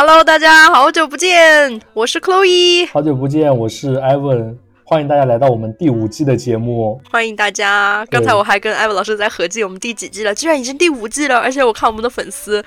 [0.00, 2.88] Hello，大家好久不见，我是 Chloe。
[2.92, 4.56] 好久不见，我是 Evan。
[4.84, 7.00] 欢迎大家来到我们第五季的节目。
[7.10, 8.06] 欢迎大家。
[8.08, 12.64] 刚才我还跟 Ivan 老师在合计我们第几季了，居然已经第五季了，而且我看我们的粉丝，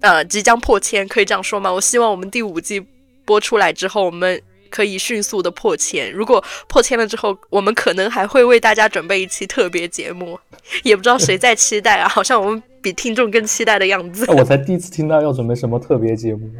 [0.00, 1.72] 呃，即将破千，可以这样说吗？
[1.72, 2.84] 我希望我们第五季
[3.24, 4.42] 播出来之后，我们。
[4.70, 10.36] 可以迅速的破千，如果破千了之后，我们可能还会为大家准备一期特别节目，
[10.82, 14.30] 也不知道谁在期待啊，好像我们比听众更期待的样子。
[14.30, 16.50] 我才第一次听到要准备什么特别节目，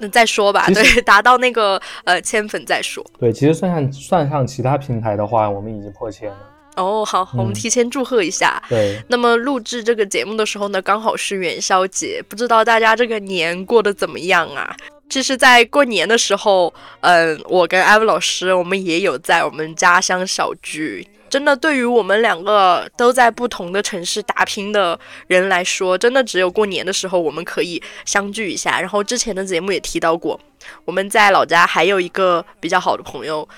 [0.00, 3.04] 那 再说吧，对， 达到那个呃千粉再说。
[3.20, 6.38] 对，其实算上算上其他平台的话，我们已经破千了。
[6.76, 8.62] 哦，好，我们提前祝贺一下。
[8.66, 14.74] 对，那么录制这个节目的时候呢，刚好是元宵节，不知道大家这个年过得怎么样啊？
[15.10, 21.06] 其实，在过年的时候，嗯，我跟艾文老师，我们也有在我们家乡小聚。
[21.32, 28.78] 真的，对于我们两个都在不同的城市打拼的人来说，真的只有过年的时候我们可以相聚一下。
[28.78, 30.38] 然后之前的节目也提到过，
[30.84, 33.48] 我们在老家还有一个比较好的朋友，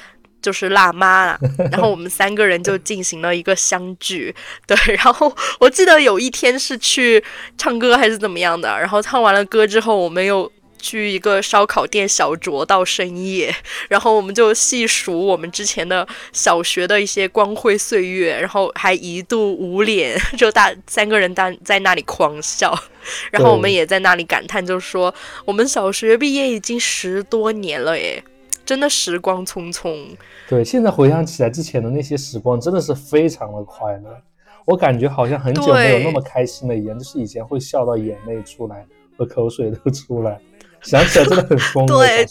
[0.40, 1.36] 就是辣妈。
[1.72, 4.32] 然后我们三个人就进行了一个相聚。
[4.68, 7.24] 对，然后我记得有一天是去
[7.58, 10.48] 唱歌还是怎么样的，然后唱完了歌之后，我们又。
[10.84, 13.50] 去一个烧烤店小酌到深夜，
[13.88, 22.78] 然后我们就细数我们之前的小学的一些光辉岁月，然后还一度捂脸， 就大三个人在在那里狂笑，
[23.32, 25.12] 然后我们也在那里感叹，就是说
[25.46, 28.22] 我们小学毕业已经十多年了，诶，
[28.66, 30.06] 真的时光匆匆。
[30.46, 34.20] 对，现在回想起来之前的那些时光，真的是非常的快乐，
[34.66, 38.84] 我感觉好像很久没有那么开心了一样，就是以前会笑到眼泪出来
[39.16, 40.38] 和口水都出来。
[40.84, 42.26] 想起来真的很疯，对，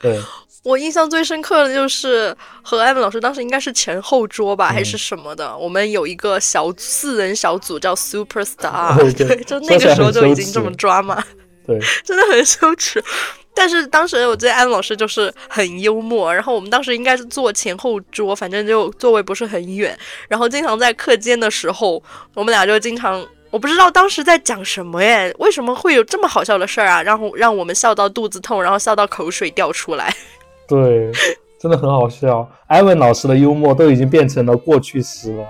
[0.00, 0.20] 对，
[0.64, 11.22] 我印象最深刻的就是和艾文老师当时应该是前后桌吧，还是什么的，我们有一个小四人小组叫 Super Star， 对，就那个时候就已经这么抓嘛，
[11.66, 13.02] 对， 真的很羞耻。
[13.54, 19.96] 但是当时我记得艾文老师就是很幽默，然后我们当时应该是坐前后桌，反正就座位不是很远，
[20.28, 22.02] 然后经常在课间的时候，
[22.34, 23.24] 我们俩就经常。
[23.54, 27.00] 我不知道当时在讲什么耶，为什么会有这么好笑的事儿啊？
[27.00, 30.12] 然后让我们笑到肚子痛，然后笑到口水掉出来。
[30.66, 31.12] 对，
[31.56, 32.50] 真的很好笑。
[32.66, 35.46] 艾文老师的幽默都已经变成了过去式了。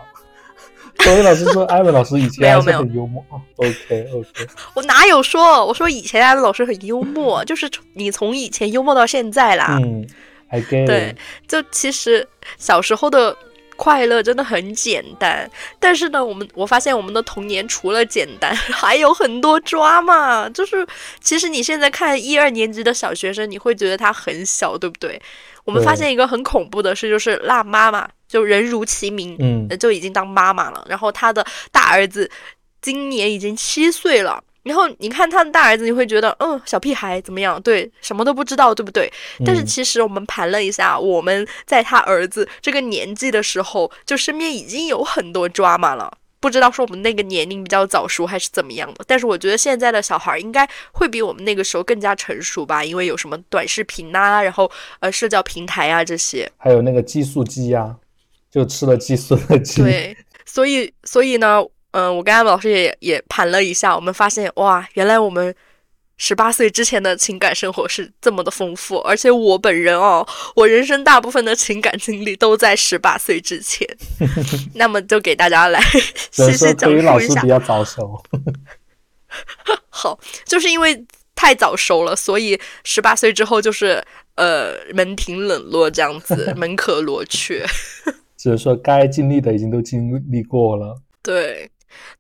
[0.99, 3.25] 所以老师说， 艾文老师以前还是很幽默。
[3.57, 4.47] OK OK。
[4.75, 5.65] 我哪有说？
[5.65, 9.79] 我说以前艾文老师很幽默， 就是你从以前幽默到现在啦。
[9.83, 10.07] 嗯
[10.51, 10.85] ，I get。
[10.85, 11.17] 对，
[11.49, 12.29] 就其实
[12.59, 13.35] 小时候的。
[13.77, 20.49] 快乐真的很简单，但是呢，我们我发现我们的童年除了简单， 还有很多抓嘛。
[20.49, 20.87] 就是
[21.21, 25.21] 其实你现在看一二年级的小学生，你会觉得他很小，对不对？
[25.65, 30.85] 我们发现一个很恐怖的事，就是辣妈妈就人如其名，嗯，就已经当妈妈了。
[30.89, 32.31] 然后他的大儿子
[32.83, 34.43] 今年已经七岁了。
[34.65, 37.61] 然后你看他的大儿子，你会觉得，嗯，小屁孩怎么样？
[37.63, 39.13] 对，什么都不知道，对不对？
[39.45, 46.17] 但是其实我们盘了一下，我们在他儿子这个年纪的时候，就身边已经有很多 drama 了。
[46.41, 49.05] 不知道说我们那个年龄比较早熟还是怎么样的。
[49.07, 54.71] 但是我觉得现在的小孩应该会比我们那个时候更加成熟吧，因为有什么短视频呐，然后
[55.01, 57.95] 呃社交平台啊这些，还有那个激素鸡呀，
[58.51, 59.83] 就吃了激素的鸡。
[59.83, 60.17] 对，
[60.47, 61.63] 所以所以呢。
[61.95, 65.55] 嗯，我跟安老师也也盘了一下，我们发现哇，原来我们
[66.17, 73.87] 十八岁之前的情感生活是这么的丰富，而且我本人哦，我人生大部分的情感经历都在十八岁之前。
[74.75, 75.81] 那么就给大家来
[76.33, 77.43] 细细讲述一下。
[77.43, 78.21] 比较早熟。
[79.89, 81.07] 好，就是因为
[81.37, 84.03] 太早熟了，所以十八岁之后就是
[84.35, 87.65] 呃门庭冷落这样子， 门可罗雀。
[88.37, 91.01] 只是说该经历的已经都经历过了。
[91.23, 91.71] 对。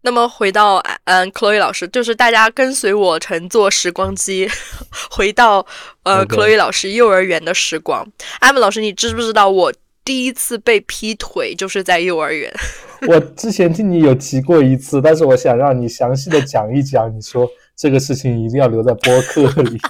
[0.03, 4.49] 那么回到嗯，Chloe 老师，就是大家跟随我乘坐时光机，
[5.11, 5.67] 回到
[6.03, 8.07] 呃，Chloe 老师幼儿园的时光。
[8.41, 9.73] 艾文老师，你知不知道我
[10.05, 12.53] 第一次被劈腿就是在幼儿园？
[13.09, 17.15] 我之前听你有提过一次，但是我想让你详细的讲一讲。
[17.15, 19.81] 你说这个事情一定要留在播客里。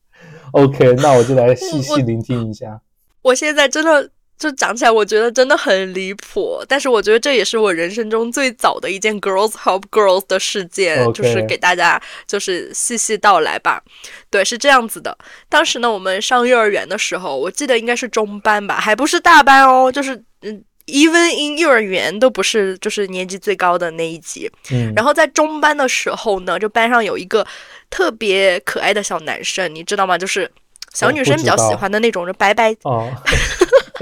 [0.52, 2.80] OK，那我就来细细聆听一下。
[3.22, 4.10] 我现在真的。
[4.38, 13.82] 就讲起来，我觉得真的很离谱，但是我觉得这也是我人生中最早的一件 girls help girls 的事件，就是给大家就是细细道来吧。
[14.30, 15.18] 对，是这样子的。
[15.48, 24.48] 当时呢，我们上幼儿园的时候，我记得应该是中班吧，还不是大班哦，就是嗯，even in 幼儿园都不是就是年级最高的那一级。
[24.70, 24.92] 嗯。
[24.94, 27.44] 然后在中班的时候呢，就班上有一个
[27.90, 30.16] 特别可爱的小男生，你知道吗？
[30.16, 30.48] 就是
[30.94, 32.72] 小女生比较喜欢的那种，就白白。
[32.84, 33.10] 哦。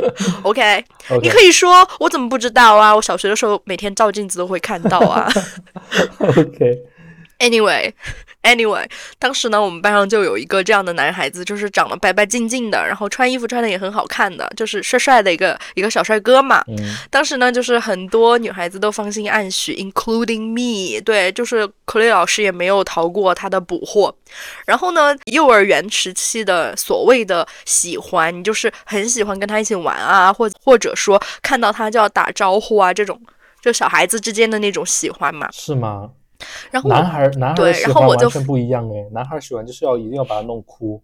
[0.43, 0.85] OK，
[1.23, 2.95] 你可以说我怎么不知道啊？
[2.95, 5.29] 我小学的时候每天照镜子都会看到啊。
[6.21, 6.79] OK，
[7.39, 8.89] Anyway，Anyway，
[9.19, 16.65] 当时呢，我们班上就有一个这样的男孩子，就是长得白白净净的，然后穿衣服穿的也很好看的，就是帅帅的一个一个小帅哥嘛。
[16.69, 21.01] 嗯当时呢，就是很多女孩子都芳心暗许，including me。
[21.03, 24.15] 对，就是 Klay 老师也没有逃过他的捕获。
[24.67, 33.21] 然后呢，幼儿园时期的所谓的喜欢，你就是很喜欢跟他一起玩啊，或或者说看到他就要打招呼啊，这种
[33.61, 35.49] 就小孩子之间的那种喜欢嘛。
[35.53, 36.11] 是吗？
[36.71, 41.01] 然后男孩男孩喜欢然后我就完全不一样哎，男孩喜欢就是要一定要把他弄哭。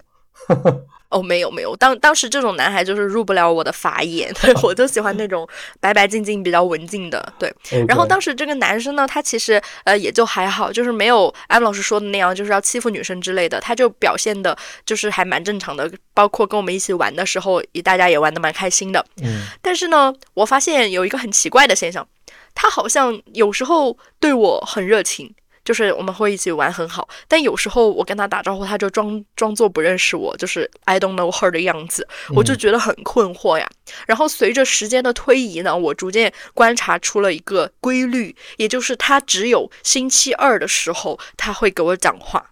[1.10, 5.46] 哦，没有没有，当当时这种男孩就是入不了我的法眼， 对我就喜欢那种
[5.78, 7.32] 白白净净、比较文静的。
[7.38, 7.54] 对，
[7.86, 14.56] 然后当时这个男生呢，他其实呃也就还好，就是没有安老师说的那样，就是要欺负女生之类的，他就表现的
[14.86, 19.04] 就是还蛮正常的，包括跟我们一起玩的时候，也大家也玩的蛮开心的。
[19.22, 22.08] 嗯但是呢，我发现有一个很奇怪的现象，
[22.54, 25.34] 他好像有时候对我很热情。
[25.64, 32.04] 就是我们会一起玩很好，但有时候我跟他打招呼，他就装装作不认识我，就是 I don't know her 的样子，
[32.34, 33.70] 我就嗯觉得很困惑呀。
[34.08, 42.44] 然后随着时间的推移呢，我逐渐观察出了一个规律，也就是他只有星期二的时候他会给我讲话，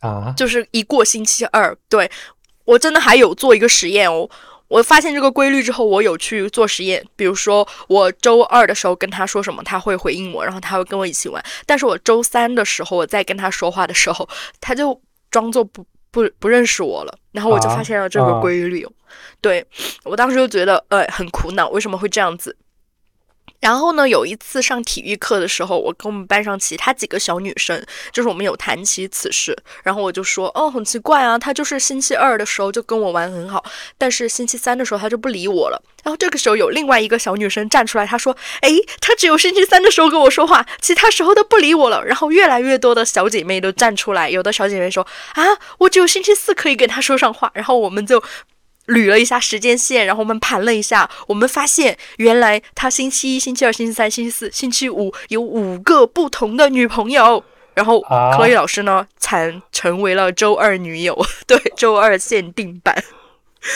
[0.00, 2.10] 啊，就是一过星期二，对
[2.64, 4.28] 我真的还有做一个实验哦。
[4.70, 7.04] 我发现这个规律之后，我有去做实验。
[7.16, 11.44] 比如说，我周二的时候跟他说什么，他会回应我，然后他会跟我一起玩。
[11.66, 14.26] 但是我周三的时候，我再跟他说话的时候，
[14.60, 17.18] 他就装作不不不认识我了。
[17.32, 18.92] 然后我就啊发现了这个啊规律哦。
[19.40, 19.66] 对
[20.04, 22.56] 我当时就觉得，呃，很苦恼，为什么会这样子？
[23.60, 33.62] 然后呢，有一次上体育课的时候，我跟我们班上其他几个小女生，就是我们有谈起此事，然后我就说，哦，很奇怪啊，他就是星期二的时候就跟我玩很好，
[33.98, 35.82] 但是星期三的时候他就不理我了。
[36.02, 42.02] 然后这个时候有另外一个小女生站出来，她说，诶，她只有星期三的时候跟我说话，其他时候都不理我了。
[42.02, 45.44] 然后越来越多的小姐妹都站出来，有的小姐妹说，啊，
[45.76, 47.50] 我只有星期四可以跟她说上话。
[47.52, 48.22] 然后我们就。
[48.90, 57.42] 捋了一下时间线，然后我们盘了一下，我们发现原来他星期一、星期二、星期三、星期四、星期五有五个不同的女朋友。
[57.72, 61.16] 然后啊克洛伊老师呢，才成为了周二女友，
[61.46, 63.02] 对，周二限定版。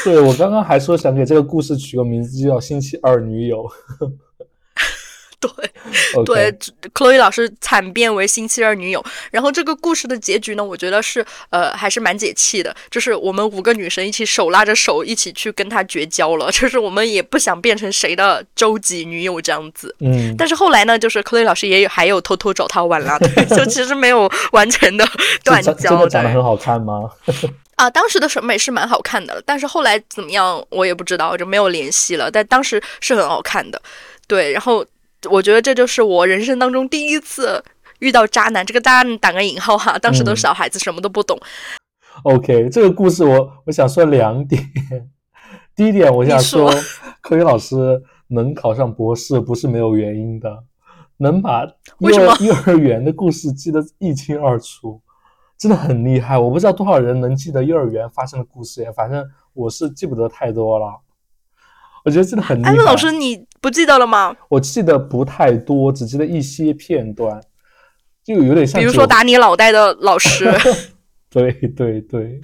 [0.03, 3.65] 对我刚刚还说想给这个故事取个名字，就叫《星期二女友》。
[5.41, 5.51] 对
[6.25, 6.51] 对，
[6.93, 9.05] 克洛伊老师惨变为星期二女友。
[9.31, 19.95] 然后这个故事的结局呢，我觉得是呃还是蛮解气的，就是我们五个女生一起手拉着手一起去跟他绝交了， 就是我们也不想变成谁的周几女友这样子。
[20.01, 25.07] 嗯，但是后来呢，就是克洛伊老师也有还有偷偷找他玩啦， 对，就其实没有完全的
[25.45, 27.11] 断交真交的长得很好看吗？
[27.77, 27.91] 啊。
[27.91, 32.31] 当时的审美是蛮好看的，但是后来怎么样我也不知道，就没有联系了。
[32.31, 33.81] 但当时是很好看的，
[34.27, 34.53] 对。
[34.53, 34.85] 然后
[35.31, 37.62] 我觉得这就是我人生当中第一次
[38.00, 41.38] 遇到渣男，这个渣男打个引号哈，当时都嗯是小孩子，什么都不懂。
[42.23, 44.62] OK，这个故事我我想说两点。
[45.75, 46.73] 第一点，我想说，
[47.21, 50.62] 科宇老师能考上博士不是没有原因的，
[51.17, 51.67] 能把
[51.99, 55.03] 幼儿 幼儿园的故事记得一清二楚，
[55.59, 56.38] 真的很厉害。
[56.38, 61.01] 我不知道多少人能记得幼儿园发生的故事呀，反正我是记不得太多了。
[62.05, 62.70] 我觉得真的很厉害。
[62.70, 64.37] 安文老师，你不记得了吗？
[64.51, 67.41] 我记得不太多，只记得一些片段，
[68.23, 70.44] 就有点像比如说打你脑袋的老师，
[71.33, 72.39] 对对对，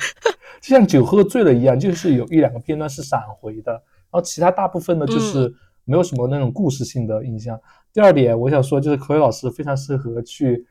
[0.62, 7.60] 就像酒喝醉了一样，就是有一两个片段是闪回的，然后其他大部分呢嗯就是没有什么那种故事性的印象。
[7.92, 10.66] 第二点，我想说就是口语老师非常适合去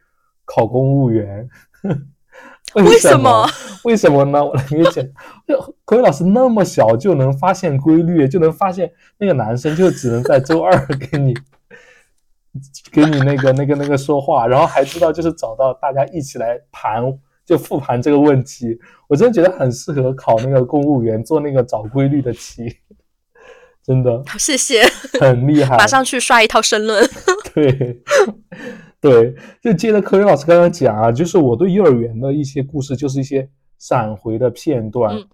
[0.45, 1.47] 考公务员。
[2.75, 3.49] 为为什什么？
[3.83, 4.43] 为什么呢？
[4.43, 5.03] 我来给你讲，
[5.47, 11.33] 就 口语老师那么小就能发现规律，就能发现那个男生就只能在周二给你
[12.91, 17.03] 给你那个 那个那个说话，然后还知道就是找到大家一起来盘，
[17.45, 18.77] 就复盘这个问题。
[19.07, 22.77] 我真的觉得很适合考那个公务员，做那个找规律的题，
[23.83, 24.83] 真的好谢谢，
[25.19, 25.75] 很厉害。
[25.75, 27.03] 马上去刷一套申论。
[27.51, 27.99] 对，
[29.01, 35.25] 对，就接着科宇老师刚刚讲啊，就是我对幼儿园的一些故事，就是一些闪回的片段，嗯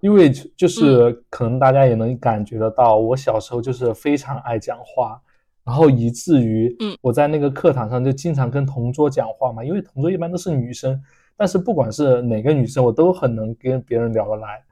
[0.00, 5.18] 因为就就是可能大家也能感觉得到，我小时候就是非常爱讲话，
[5.64, 11.00] 然后以至于嗯我在那个课堂上就经常跟同桌讲话嘛，因为同桌一般都是女生，
[11.38, 14.62] 但是不管是哪个女生，我都很能跟别人聊得来。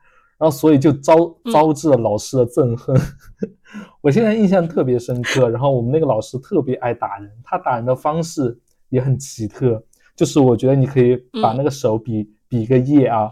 [0.43, 3.01] 然后所以就招嗯招致了老师的憎恨。
[4.03, 5.49] 我现在印象特别深刻。
[5.49, 8.59] 然后我们那个老师特别爱打人，他打人的方式
[8.89, 9.81] 也很奇特，
[10.17, 13.31] 就是我觉得你可以把嗯那个手比、比一个耶啊，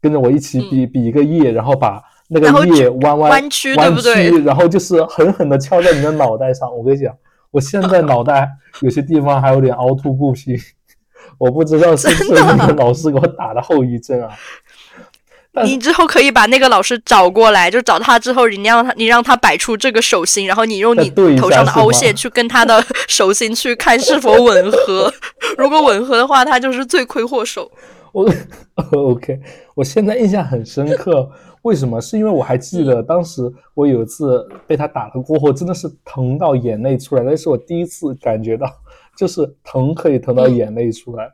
[0.00, 6.72] 跟着我一起嗯比、比一个耶，然后把那个耶弯弯弯曲弯对不对曲然后就是狠狠的敲在你的脑袋上。
[6.72, 7.12] 我跟你讲，
[7.50, 8.48] 我现在脑袋
[8.82, 10.56] 有些地方还有点凹凸不平。
[11.38, 14.30] 我不知道是不是那个老师给我打的后遗症啊。
[15.62, 21.08] 你之后可以把那个老师找过来，就找他之后，你让他你让他摆出这个手心，然后你用你
[21.38, 25.12] 头上的凹陷去跟他的手心去看是否吻合。
[25.56, 27.70] 如果吻合的话，他就是罪魁祸首。
[28.12, 28.28] 我
[28.92, 29.40] OK，
[29.74, 31.30] 我现在印象很深刻，
[31.62, 32.00] 为什么？
[32.00, 33.42] 是因为我还记得当时
[33.74, 38.66] 我有一次被他打了过后，真的是疼到眼泪出来，那是我第一次感觉到，
[39.16, 41.28] 就是疼可以疼到眼泪出来，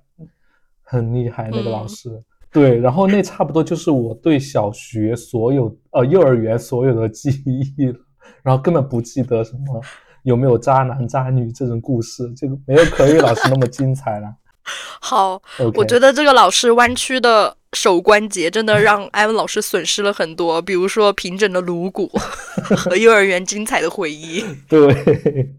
[0.82, 2.22] 很厉害那个老师。
[2.52, 7.94] 对，然后那差不多就是我对小学所有呃幼儿园所有的记忆了，
[8.42, 9.80] 然后根本不记得什么
[10.24, 14.26] 有没有渣男渣女这种故事，这个没有可玉老师那么精彩了。
[15.00, 15.40] 好，
[15.74, 22.08] 我觉得这个老师弯曲的手关节真的让艾文老师损失了很多，比如说平整的颅骨
[22.76, 24.44] 和幼儿园精彩的回忆。
[24.68, 25.54] 对，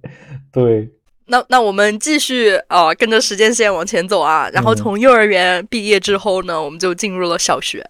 [0.51, 0.91] 对。
[1.27, 4.49] 那那我们继续啊，跟着时间线往前走啊。
[4.51, 7.85] 然后从幼儿园毕业之后呢，我们就进入了小学。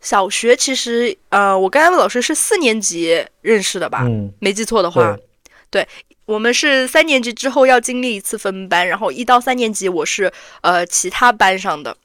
[0.00, 4.02] 小学其实呃，我跟艾文老师是四年级认识的吧？
[4.02, 5.16] 嗯，没记错的话，
[5.70, 5.86] 对，
[6.24, 11.96] 我们是三年级之后要经历一次分班，然后一到三年级我是呃其他班上的。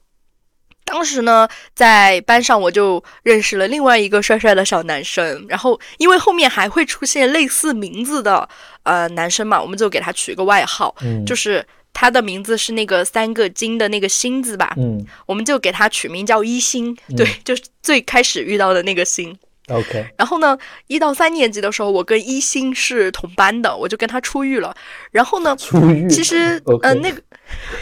[0.88, 8.48] 当时呢，在班上我就认识了另外一个帅帅的小男生，然后因为后面还会出现类似名字的
[8.84, 19.38] 呃男生嘛，我们就给他取一个外号，嗯就是他的名字是那个三个金的那个星字吧，嗯，我们就给他取名叫一星，对，就是最开始遇到的那个星。
[19.70, 24.74] OK，然后呢，一到三年级的时候，我跟一星是同班的，我就跟他出狱了。
[25.12, 27.22] 然后呢，出狱，其实呃那个，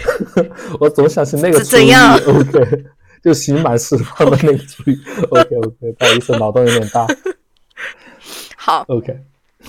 [0.82, 2.86] 我总想是那个怎样？OK，
[3.26, 4.98] 就刑满释放的那个出狱。
[5.32, 7.08] OK OK，不好意思，脑洞有点大。
[8.56, 9.18] 好，OK，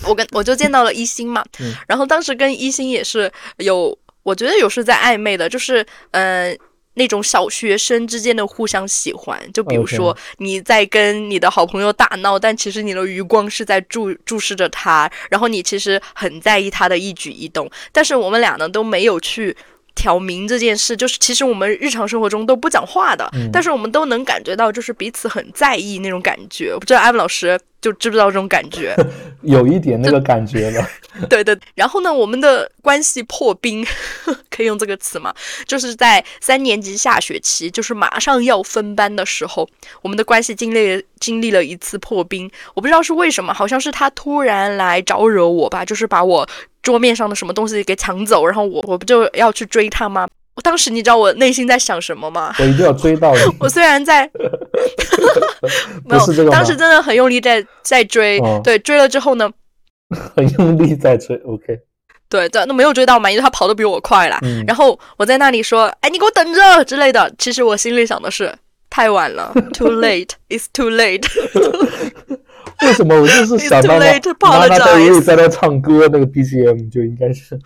[0.05, 1.43] 我跟我就见到了一星嘛，
[1.89, 6.57] 然后当时跟一星也是有，我觉得有是在暧昧的，就是嗯。
[6.99, 19.55] 那种小学生之间的互相喜欢，就比如说你在跟你的好朋友大闹，但其实你的余光是在注注视着他，然后你其实很在意他的一举一动，但是我们俩呢都没有去
[19.97, 26.73] 挑明这件事，就是其实我们日常生活中都不讲话的，但是我们都能感觉到就是彼此很在意那种感觉。
[26.73, 27.59] 我不知道艾文老师。
[27.87, 28.97] 就知不知道这种感觉，
[29.43, 30.85] 有一点那个感觉了。
[31.31, 33.87] 对对，然后呢，我们的关系破冰，
[34.51, 35.33] 可以用这个词吗？
[35.69, 39.69] 就是在三年级下学期，就是马上要分班的时候，
[40.03, 42.51] 我们的关系经历经历了一次破冰。
[42.75, 46.45] 我不知道是为什么，好像是他突然来招惹我吧，就是把我
[46.83, 50.27] 桌面上的什么东西给抢走，然后我我不就要去追他吗？
[50.57, 52.55] 我当时你知道我内心在想什么吗？
[52.59, 53.41] 我一定要追到你。
[53.61, 54.29] 我虽然在，
[56.05, 59.51] 没有，当时真的很用力在在追，对，追了之后呢，
[60.35, 61.79] 很用力在追，OK，
[62.31, 64.41] 对对，那没有追到嘛，因为他跑得比我快啦。
[64.67, 67.31] 然后我在那里说，哎，你给我等着之类的。
[67.39, 68.51] 其实我心里想的是，
[68.89, 71.27] 太晚了，too late，it's too late。
[72.83, 74.21] 为什么我就是想到了，
[74.69, 77.59] 他在屋里在那唱歌，那个 BGM 就应该是。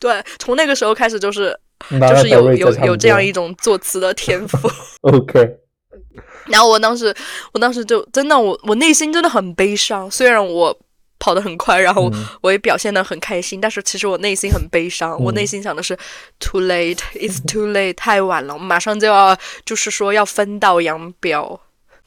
[0.00, 1.58] 对，从那个时候开始就是
[1.90, 4.68] 就是有有有这样一种作词的天赋。
[5.02, 5.56] OK。
[6.46, 7.14] 然后我当时
[7.52, 10.76] 我当时就真的我我内心真的很悲伤，虽然我
[11.18, 15.20] 跑得很快，然后我也表现得很开心，但是其实我内心很悲伤。
[15.22, 15.96] 我内心想的是
[16.38, 21.60] too late，it's too late，太晚了，我马上就要就是说要分道扬镳。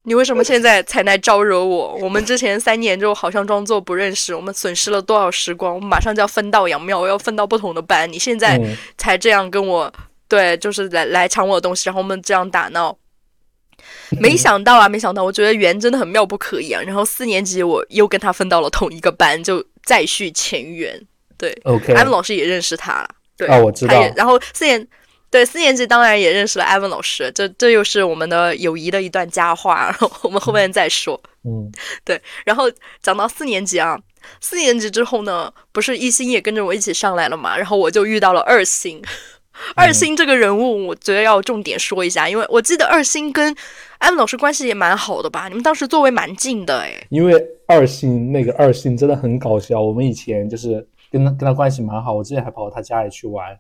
[0.03, 1.95] 你为什么现在才来招惹我？
[2.01, 5.75] 我们之前三年就好像装作不认识，我们损失了多少时光？
[5.75, 8.11] 我们马上就要分道扬镳，我要分到不同的班。
[8.11, 8.59] 你现在
[8.97, 9.93] 才这样跟我，
[10.27, 12.97] 对，就是来来抢我的东西，然后我们这样打闹。
[14.19, 16.83] 没想到啊，没想到，我觉得缘真的很妙不可言。
[16.83, 20.99] 然后四年级我又跟他分到了同一个班，就再续前缘。
[21.37, 23.09] 对，OK，艾文老师也认识他了。
[23.37, 23.93] 对，啊，我知道。
[24.15, 24.87] 然后四年。
[25.31, 31.19] 对，四年级当然也认识了艾文老师，这这又是我们的友谊的一段佳话，然后我们后面再说。
[31.45, 31.71] 嗯，
[32.03, 32.69] 对，然后
[33.01, 33.97] 讲到四年级啊，
[34.41, 39.01] 四年级之后呢，不是一星也跟着我一起上来了嘛，然后我就遇到了二星。
[39.75, 43.55] 二星这个人物，我觉得要重点说一下，因为我记得二星跟
[43.99, 45.47] 艾文老师关系也蛮好的吧？
[45.47, 47.07] 你们当时座位蛮近的哎。
[47.09, 53.57] 因为二星那个二星真的很搞笑，我们以前就是跟他跟他关系蛮好，我之前还跑到他家里去玩。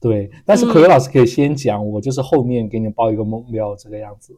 [0.00, 4.36] 对，但是可乐老师可以先讲，我就是后面给你报一个目标这个样子。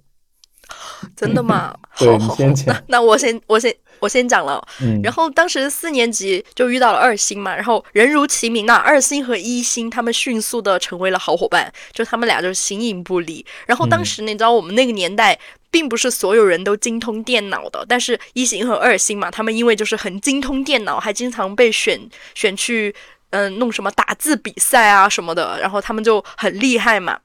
[1.16, 1.74] 真的吗？
[1.98, 2.74] 对你先讲。
[2.86, 4.64] 那我先我先我先讲了。
[4.80, 5.00] 嗯。
[5.02, 13.44] 然后当时四年级就遇到了二星嘛，然后人如其名啊，二星和一星他们迅速的成为了好伙伴，就他们俩就是形影不离。
[13.66, 15.36] 然后当时你知道我们那个年代
[15.70, 22.94] 并不是所有人都精通电脑的，但是一星和二星嘛，他们因为就是很精通电脑，还经常被选选去。
[23.30, 27.18] 嗯弄什么打字比赛啊什么的，然后他们就很厉害嘛。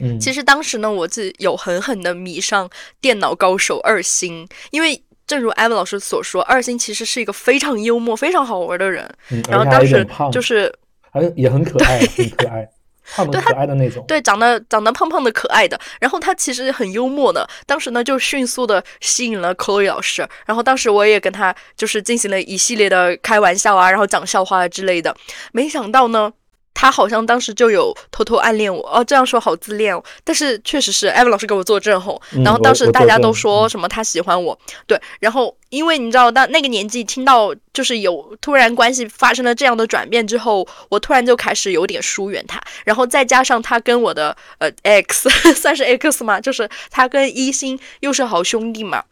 [0.00, 2.68] 嗯，其实当时呢，我自己有狠狠的迷上
[3.00, 9.08] 电脑高手二星，因为正如艾文老师所说，二星其实是一个非常幽默、非常好玩的人。
[9.30, 10.72] 嗯然后当时就是
[11.10, 12.68] 很也很可爱，很可爱，
[13.14, 14.04] 胖的可爱的那种。
[14.08, 17.48] 对长得长得胖胖的、可爱的，然后他其实很幽默的。
[17.66, 25.14] 当时呢，就迅速的吸引了 Chloe 老师，然后当时我也跟他就是进行了一系列的开玩笑啊，然后讲笑话啊之类的。
[25.52, 26.32] 没想到呢。
[26.74, 30.02] 他好像当时就有偷偷暗恋我哦，这样说好自恋哦。
[30.24, 49.04] 但是确实是艾文老师给我作证后，嗯然后当时大家都说什么他喜欢我，对，然后因为你知道，当那个年纪听到就是有突然关系发生了这样的转变之后，我突然就开始有点疏远他，然后再加上他跟我的呃 X 算是 X 嘛，就是他跟一星又是好兄弟嘛，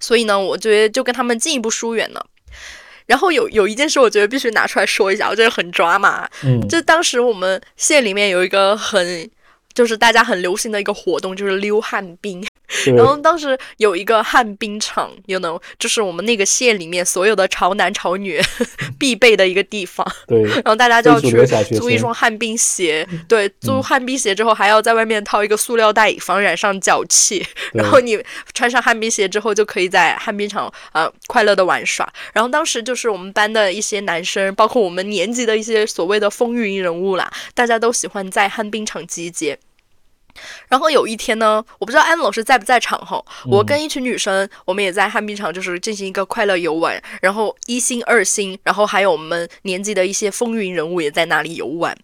[0.00, 2.26] 所以呢，我觉得就跟他们进一步疏远了。
[3.12, 6.26] 然后有有一件事，我觉得必须拿出来说一下，我觉得很抓马。
[6.44, 9.30] 嗯，就当时我们县里面有一个很，
[9.74, 12.42] 就是大家很流行的一个活动，就是溜旱冰。
[12.84, 18.40] 对然后当时有一个旱冰场，you know，就是我们那个县里面所有的潮男潮女
[18.98, 20.06] 必备的一个地方。
[20.26, 21.30] 对，然后大家就要去
[21.76, 27.44] 租一双旱冰鞋，对，租嗯旱冰鞋之后还要在外面套一个塑料袋，以防染上脚气。
[27.74, 28.18] 然后你
[28.54, 32.10] 穿上旱冰鞋之后，就可以在旱冰场呃快乐的玩耍。
[32.32, 39.58] 然后当时就是我们班的一些男生，包括我们年级的一些所谓的风云人物啦，大家都喜欢在旱冰场集结。
[40.68, 51.96] 然后有一天呢，我不知道安老师在不在场哈，我跟一群女生，我们也在旱冰场就是进行一个快乐游玩，然后一星、二星，然后还有我们年级的一些风云人物也在那里游玩。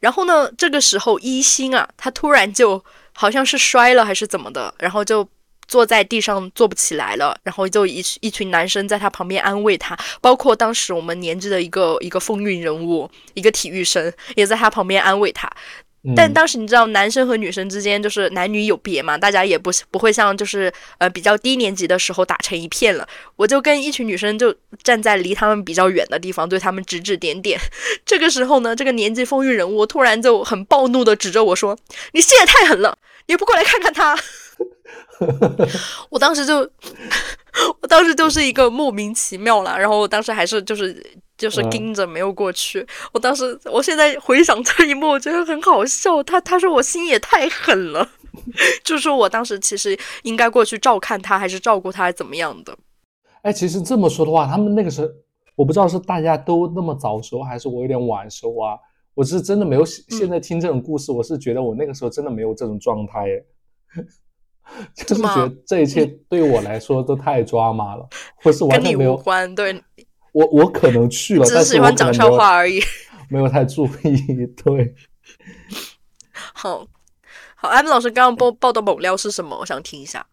[0.00, 5.28] 然后呢，这个时候一星啊，他突然就好像是摔了还是怎么的，然后就
[5.66, 15.50] 坐在地上坐不起来了，然后就一一群男生在他旁边安慰他，包括当时我们年级的一个一个风云人物，一个体育生也在他旁边安慰他。
[16.16, 23.06] 但当时你知道，男生和女生之间就是男女有别嘛，大家也不不会像就是呃比较低年级的时候打成一片了。
[23.36, 27.58] 我就跟一群女生就站在离他们比较远的地方，对他们指指点点。
[28.06, 31.78] 这个时候呢，这个年级风云人物突然就很暴怒的指着我说
[32.12, 34.16] ：“你心也太狠了，你不过来看看他。”
[36.10, 36.58] 我当时就，
[37.80, 41.04] 我当时就是一个莫名其妙了，然后我当时还是就是
[41.36, 42.86] 就是嗯盯着没有过去。
[43.12, 46.22] 我当时，我现在回想这一幕，我觉得很好笑。
[46.22, 48.08] 他他说我心也太狠了，
[48.84, 52.76] 就是说我当时其实应该过去照看他，还是照顾他，还是怎么样的？
[53.42, 55.08] 哎，其实这么说的话，他们那个时候，
[55.56, 58.78] 我不知道是大家都那么早熟，还是我有点晚熟啊。
[59.14, 64.04] 我是真的没有现在听这种故事，我是觉得我那个时候真的没有这种状态，哎，
[64.94, 69.16] 就是觉得这一切对我来说都太抓马了，或是完跟你全没有。
[69.16, 69.82] 关，对，
[70.32, 72.80] 我我可能去了，只但是喜欢讲笑话而已。
[73.30, 74.46] 没有太注意。
[74.62, 74.94] 对，
[76.54, 76.86] 好，
[77.54, 79.58] 好，艾文老师刚刚报报的猛料是什么？
[79.58, 80.26] 我想听一下。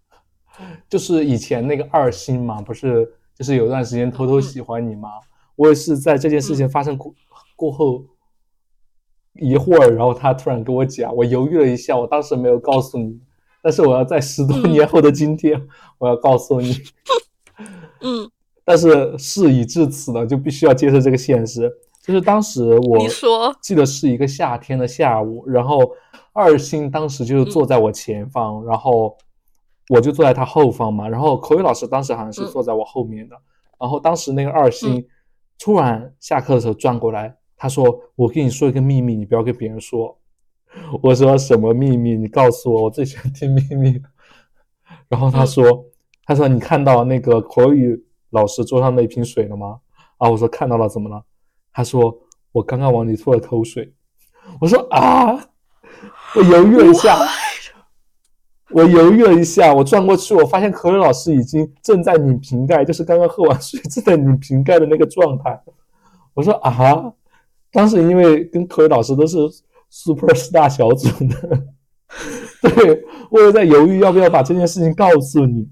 [0.89, 3.05] 就是以前那个二星嘛，不是
[3.37, 5.09] 就是有段时间偷偷嗯喜欢你吗？
[5.57, 7.13] 我也是在这件事情发生过、
[7.57, 8.05] 过后
[9.33, 13.19] 一会儿，然后他突然跟我讲，我犹豫了一下，我当时没有告诉你，
[13.65, 15.59] 但是我要在十多嗯年后的今天，
[15.97, 16.75] 我要告诉你。
[18.01, 18.29] 嗯，
[18.63, 21.67] 但是事已至此了，就必须要接受这个现实。
[22.03, 22.99] 就是当时我
[23.59, 25.79] 记得是一个夏天的下午，然后
[26.31, 29.17] 二星当时就是坐在我前方，然后
[29.89, 33.35] 我就坐在他后方嘛，然后口语老师当时好像是嗯坐在我后面的，
[33.79, 35.05] 然后当时那个二星嗯
[35.57, 40.15] 突然下课的时候转过来，他说：“我跟你说一个秘密，你不要跟别人说。”
[41.01, 42.15] 我说：“什么秘密？
[42.15, 44.01] 你告诉我，我最喜欢听秘密。”
[45.09, 45.85] 然后他嗯说
[46.25, 49.79] ：“他说你看到那个口语老师桌上那瓶水了吗？”
[50.17, 51.23] 啊，我说看到了，怎么了？
[51.73, 52.17] 他说
[52.51, 53.93] 我刚刚往里吐了口水。
[54.61, 55.33] 我说啊，
[56.35, 57.17] 我犹豫了一下，
[58.69, 65.61] 我犹豫了一下，我转过去，我发现口语老师已经正在拧瓶盖，就是刚刚喝完水正在拧瓶盖的那个状态。
[66.33, 67.13] 我说啊，
[67.71, 69.37] 当时因为跟口语老师都是
[69.95, 71.67] super star 小组的，
[72.61, 75.69] 对我也在犹豫要不要把这件事情告诉你。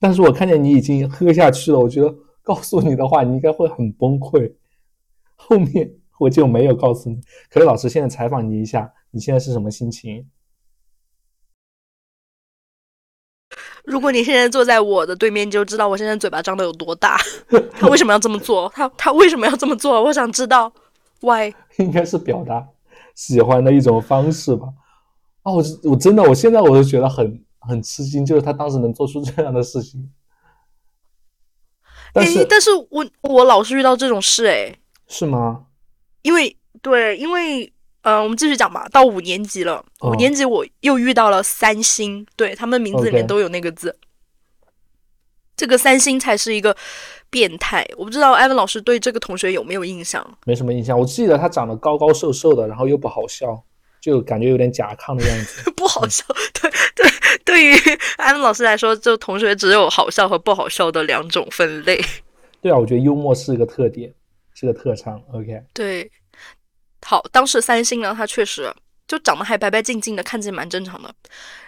[0.00, 4.52] 但是我看见你已经喝下去了，我觉得告诉你的话，你应该会很崩溃。
[5.36, 7.20] 后面我就没有告诉你。
[7.48, 10.28] 可是老师现在采访你一下，你现在是什么心情？
[13.84, 17.16] 如果你现在坐在我的对面，你就知道我现在嘴巴张的有多大。
[17.78, 18.68] 他为什么要这么做？
[18.74, 20.02] 他他为什么要这么做？
[20.02, 20.72] 我想知道
[21.20, 21.54] ，why？
[21.78, 22.66] 应该是表达
[23.14, 24.68] 喜欢的一种方式吧。
[25.42, 30.10] 啊，我我真的，我现在我都觉得很很吃惊，就是他当时能做出这样的事情。
[32.12, 34.76] 但是，但是我我老是遇到这种事哎。
[35.06, 35.66] 是吗？
[36.22, 37.70] 因为对，因为
[38.02, 38.88] 呃，我们继续讲吧。
[38.90, 43.98] 到五年级了，五年级我又遇到了三星，对他们名字里面都有那个字。
[45.56, 46.76] 这个三星才是一个
[47.34, 50.24] 变态，我不知道艾文老师对这个同学有没有印象？
[50.46, 53.60] 没什么印象，我记得他长得高高瘦瘦的，然后又不好笑，
[54.00, 55.68] 就感觉有点甲亢的样子。
[55.74, 57.10] 不好笑，对对，
[57.44, 57.74] 对于
[58.18, 62.00] 艾文老师来说，就同学只有好笑和不好笑的两种分类。
[62.62, 64.14] 对啊，我觉得幽默是一个特点，
[64.54, 65.20] 是个特长。
[65.32, 66.08] OK，对。
[67.04, 68.72] 好，当时三星呢，他确实
[69.08, 71.12] 就长得还白白净净的，看起来蛮正常的。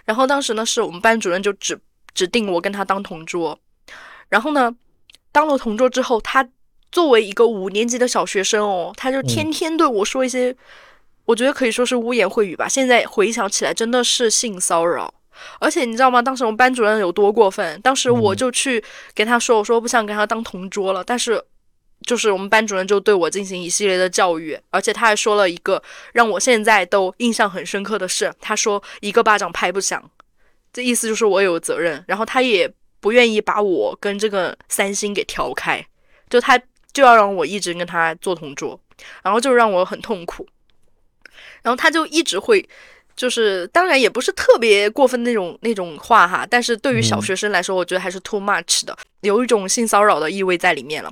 [0.04, 1.76] 然后当时呢，是我们班主任就指
[2.14, 3.58] 指定我跟他当同桌。
[4.28, 4.74] 然后呢，
[5.36, 6.48] 当了同桌之后，他
[6.90, 10.56] 作为一个五年级的小学生哦，他就天天对我说一些，
[11.26, 12.66] 我觉得可以说是污言秽语吧。
[12.66, 15.12] 现在回想起来，真的是性骚扰。
[15.60, 16.22] 而且你知道吗？
[16.22, 17.78] 当时我们班主任有多过分？
[17.82, 18.82] 当时我就去
[19.14, 21.44] 跟他说，我说不想跟他当同桌了，但是。
[22.06, 28.32] 就是我们班主任就对我进行一系列的教育，而且他还说了一个让我现在都印象很深刻的事。
[28.38, 30.10] 他说一个巴掌拍不响，
[30.74, 32.04] 这意思就是我有责任。
[32.06, 35.84] 然后他也不愿意把我跟这个三星给调开，
[36.28, 36.58] 就他
[36.92, 38.78] 就要让我一直跟他做同桌，
[39.22, 40.46] 然后就让我很痛苦。
[41.62, 42.68] 然后他就一直会。
[43.16, 51.10] 就是当然也不是特别过分那种那种话哈，但是对于小学生来说，我觉得还是 too much 的，有一种性骚扰的意味在里面了。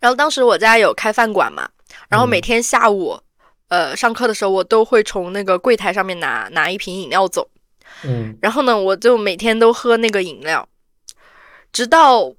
[0.00, 1.68] 然后当时我家有开饭馆嘛，
[2.08, 3.18] 然后每天下午，
[3.66, 7.50] 呃，上课的时候，我都会从那个柜台上面拿拿一瓶饮料走，
[8.04, 10.68] 嗯，然后呢，我就每天都喝那个饮料，
[11.74, 12.32] 直到。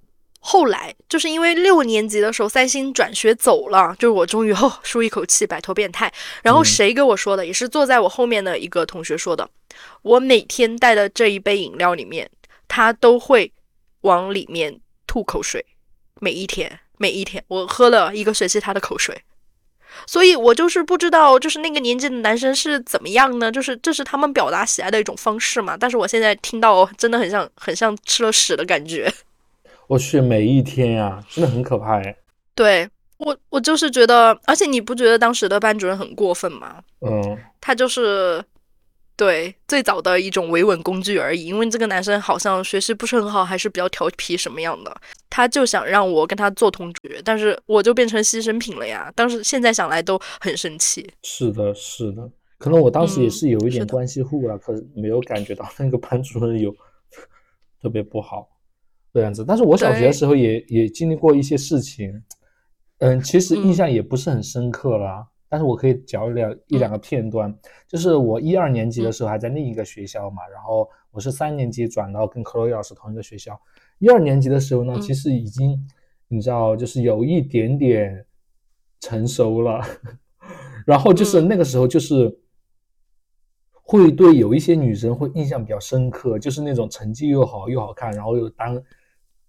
[0.47, 6.13] 后来就是因为六年级的时候，三星转学走了，就是我终于 哦舒一口气，摆脱变态。
[6.43, 7.43] 然后谁给我说的？
[7.43, 9.49] 也是坐在我后面的一个同学说的。
[10.03, 12.29] 我每天带的这一杯饮料里面，
[12.67, 13.51] 他都会
[14.01, 15.65] 往里面吐口水，
[16.19, 19.19] 每一天，每一天，我喝了一个学期他的口水。
[20.05, 23.51] 所以我就是不知道，就是那个年纪的男生是怎么样呢？
[23.51, 25.75] 就是这是他们表达喜爱的一种方式嘛？
[25.75, 29.11] 但是我现在听到，真的很像，很像吃了屎的感觉。
[29.87, 32.15] 我去，每一天呀，真的很可怕哎。
[32.55, 36.81] 对我，我就是觉得，而且你不觉得当时的班主任很过分吗？
[37.01, 38.43] 嗯，他就是
[39.15, 41.45] 对最早的一种维稳工具而已。
[41.45, 44.95] 因为这个男生好像学习不是很好，还是比较调皮什么样的，
[45.29, 49.11] 他就想让我跟他做同学，但是我就变成牺牲品了呀。
[49.15, 51.09] 当时现在想来都很生气。
[51.23, 56.73] 是的，是的，可能我当时也是有一点关系户了，可是没有感觉到那个班主任有
[57.81, 58.49] 特别不好。
[59.15, 62.21] 这样子，但是我小学的时候也也经历过一些事情，
[62.97, 65.25] 嗯，其实印象也不是很深刻了。
[65.47, 73.57] 但是我可以讲两一两个片段，就是我一二年级的时候还在另一个学校嘛，然后我是三年级转到跟克洛伊老师同一个学校。
[73.99, 75.79] 一二年级的时候呢，其实已经
[76.27, 78.25] 你知道，就是有一点点
[78.99, 79.81] 成熟了，
[80.85, 82.37] 然后就是那个时候就是。
[83.87, 88.83] 会对有一些女生会印象比较深刻，就是那种成绩又好又好看，然后又担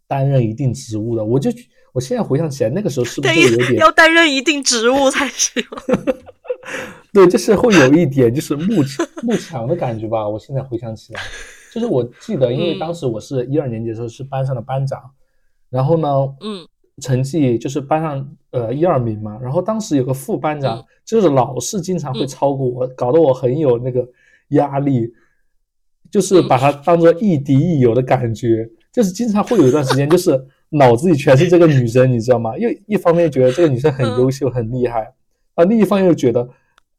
[0.06, 1.24] 担任一定职务的。
[1.24, 1.50] 我就
[1.92, 5.62] 我现在回想起来，那个时候是不是有点要担任一定职务才行？
[7.12, 8.82] 对，就是会有一点就是慕
[9.22, 10.28] 慕强的感觉吧。
[10.28, 11.20] 我现在回想起来，
[11.72, 15.00] 就是我记得，因为当时我是一二年级的时候是班上的班长，
[15.70, 16.08] 然后呢，
[16.40, 16.66] 嗯，
[17.02, 19.38] 成绩就是班上呃一二名嘛。
[19.40, 24.06] 然后当时有个副班长，就是老是经常会超过我，搞得我很有那个。
[24.50, 25.12] 压力
[26.08, 32.56] 就是把他当做亦敌亦友的感觉，就是经常会有一段时间，就是脑子里全是这个女生，你知道吗？
[32.56, 35.12] 又一方面觉得这个女生很优秀、很厉害，
[35.54, 36.48] 啊，另一方面又觉得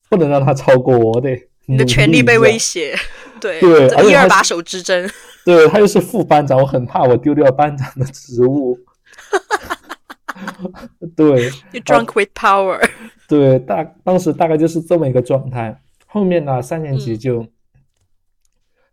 [0.07, 2.95] 不能让她超过我，得你的权利被威胁，
[3.41, 5.10] 对对，一二把手之争，
[5.43, 8.77] 对他又是副班长，我很怕我丢掉班长的职务，
[11.17, 12.79] 对，You drunk with power，
[13.27, 15.81] 对，大当时大概就是这么一个状态。
[16.05, 17.47] 后面呢，三年级就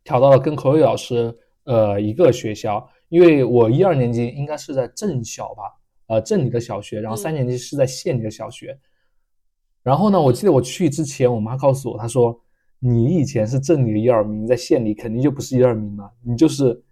[0.03, 5.63] 调到了跟口语老师呃一个学校，因为我一二年级应该是在镇小吧，
[6.09, 8.77] 呃镇里的小学，然后三年级是在县里的小学。
[9.85, 12.37] 然后呢，我记得我去之前，我妈告诉我，她说
[12.81, 16.83] 你以前是镇里的一二名，在县里肯定就不是一二名了，你就是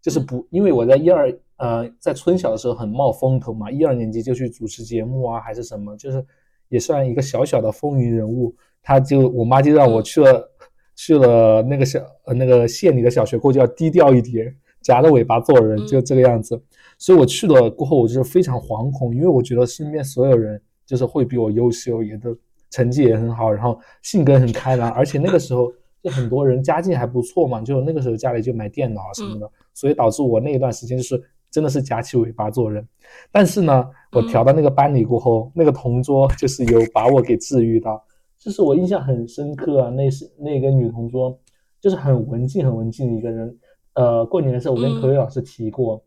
[0.00, 6.24] 就是不，因为我在一二呃在村小的时候很冒风头嘛，一二年级就去主持节目啊，还是什么，就是
[6.68, 8.54] 也算一个小小的风云人物。
[8.84, 10.48] 他就我妈就让我去了
[10.94, 16.60] 去了那个小呃那个县里的小学过后就要低调一点，夹着尾巴做人，就这个样子。
[16.98, 22.36] 所以我去了过后，我就是非常惶恐，因为我觉得身边所有人就是会比我优秀，也都
[22.70, 32.86] 成绩也很好，然后性格很开朗，而且那个时候就很多人家境还不错嘛，就那个时候家里就买电脑什么的，所以导致我那一段时间就是真的是夹起尾巴做人。
[33.30, 38.02] 但是呢，我调到那个班里过后，那个同桌就是有把我给治愈到，
[38.38, 39.90] 就是我印象很深刻啊。
[39.90, 41.36] 那是那个女同桌，
[41.80, 43.54] 就是很文静、很文静的一个人。
[43.94, 46.02] 呃，过年的时候我跟可瑞老师提过，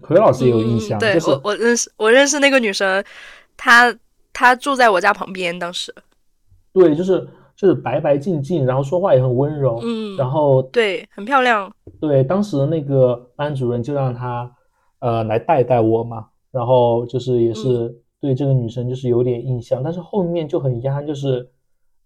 [0.00, 0.98] 可瑞老师也有印象。
[0.98, 3.04] 对，我我认识我认识那个女生，
[3.56, 3.94] 她
[4.32, 5.94] 她住在我家旁边，当时。
[6.72, 11.72] 对，就是就是白白净净，然后说话也很温柔，嗯，然后对，很漂亮。
[12.00, 14.50] 对，当时那个班主任就让她。
[15.00, 21.48] 呃，来带带我嘛，然后就是也是对这个女生就是有点印象，但是后面就很遗憾，就是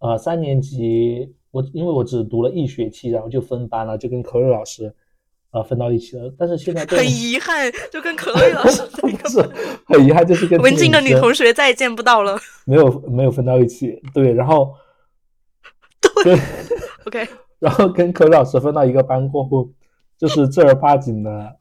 [0.01, 4.93] 呃三年级我因为我只读了一学期，然后就分班了，就跟可瑞老师
[5.53, 6.35] 呃分到一起了。
[6.37, 8.83] 但是现在很遗憾，就跟可 瑞老师
[9.29, 9.41] 是
[9.87, 12.37] 很遗憾，就是跟文静的女同学再也见不到了，
[12.67, 14.03] 没有没有分到一起。
[14.13, 14.75] 对，然后
[16.25, 16.37] 对
[17.07, 17.29] ，OK，
[17.61, 19.71] 然后跟可瑞老师分到一个班过后，
[20.19, 21.57] 就是正儿八经的。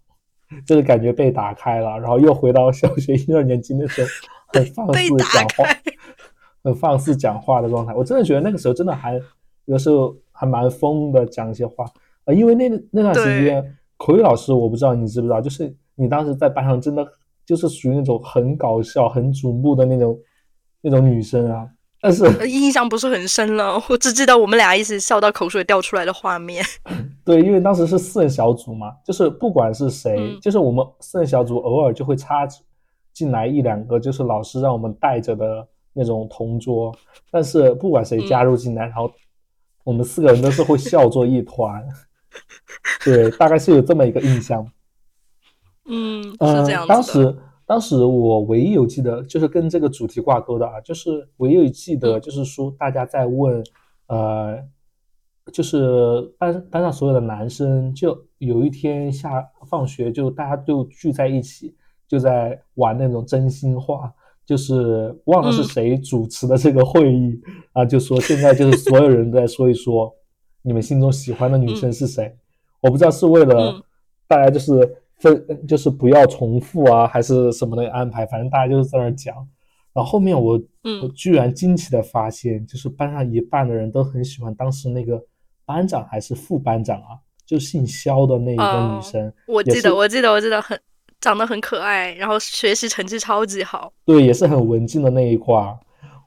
[0.67, 4.09] 就是感觉被打开了，然后又回到小学一二年级那时候，
[4.51, 5.65] 很放肆讲话，
[6.61, 7.93] 很放肆讲话的状态。
[7.93, 9.17] 我真的觉得那个时候真的还
[9.71, 11.85] 有时候还蛮疯的，讲一些话
[12.25, 12.33] 啊。
[12.33, 17.07] 因为那那段时间，口语老师我不知道你知不知道，就是你当时在班上真的
[17.45, 20.19] 就是属于那种很搞笑、很瞩目的那种
[20.81, 21.65] 那种女生啊。
[22.03, 26.65] 但是印象不是很深了，我只记得我们俩一起笑到口水掉出来的画面。
[27.23, 32.45] 对，因为当时是四人小组嘛，就是不管是谁，就是我们四人小组偶尔就会插
[33.13, 36.91] 进来一两个，就是老师让我们带着的那种同桌。
[37.29, 39.11] 但是不管谁加入进来，然后
[39.83, 41.85] 我们四个人都是会笑作一团。
[43.03, 44.65] 对，大概是有这么一个印象。
[45.85, 46.87] 嗯，是这样。
[46.87, 47.37] 当时。
[47.63, 53.63] 当时我唯一有记得就是跟这个主题挂钩的啊，就是唯一有记得就是说大家在问，
[54.07, 54.61] 呃，
[55.53, 61.73] 就是班班上所有的男生，就有一天下放学就大家就聚在一起，
[62.09, 64.13] 就在玩那种真心话，
[64.45, 67.39] 就是忘了是谁主持的这个会议
[67.73, 70.13] 啊，就说现在就是所有人都在说一说
[70.61, 72.35] 你们心中喜欢的女生是谁，
[72.81, 73.81] 我不知道是为了
[74.27, 74.97] 大家就是。
[75.21, 79.35] 分就是不要重复啊，还是什么的安排，反正大家就是在那儿讲。
[79.93, 80.59] 然后后面我，
[81.03, 85.23] 我居然惊奇的发现，就是班上一半的人都很喜欢当时那个
[85.63, 89.31] 班长还是副班长啊，就姓肖的那一个女生。
[89.45, 90.75] 我记得，我记得，我记得很
[91.21, 93.93] 长得很可爱，然后学习成绩超级好。
[94.03, 95.79] 对，也是很文静的那一块儿。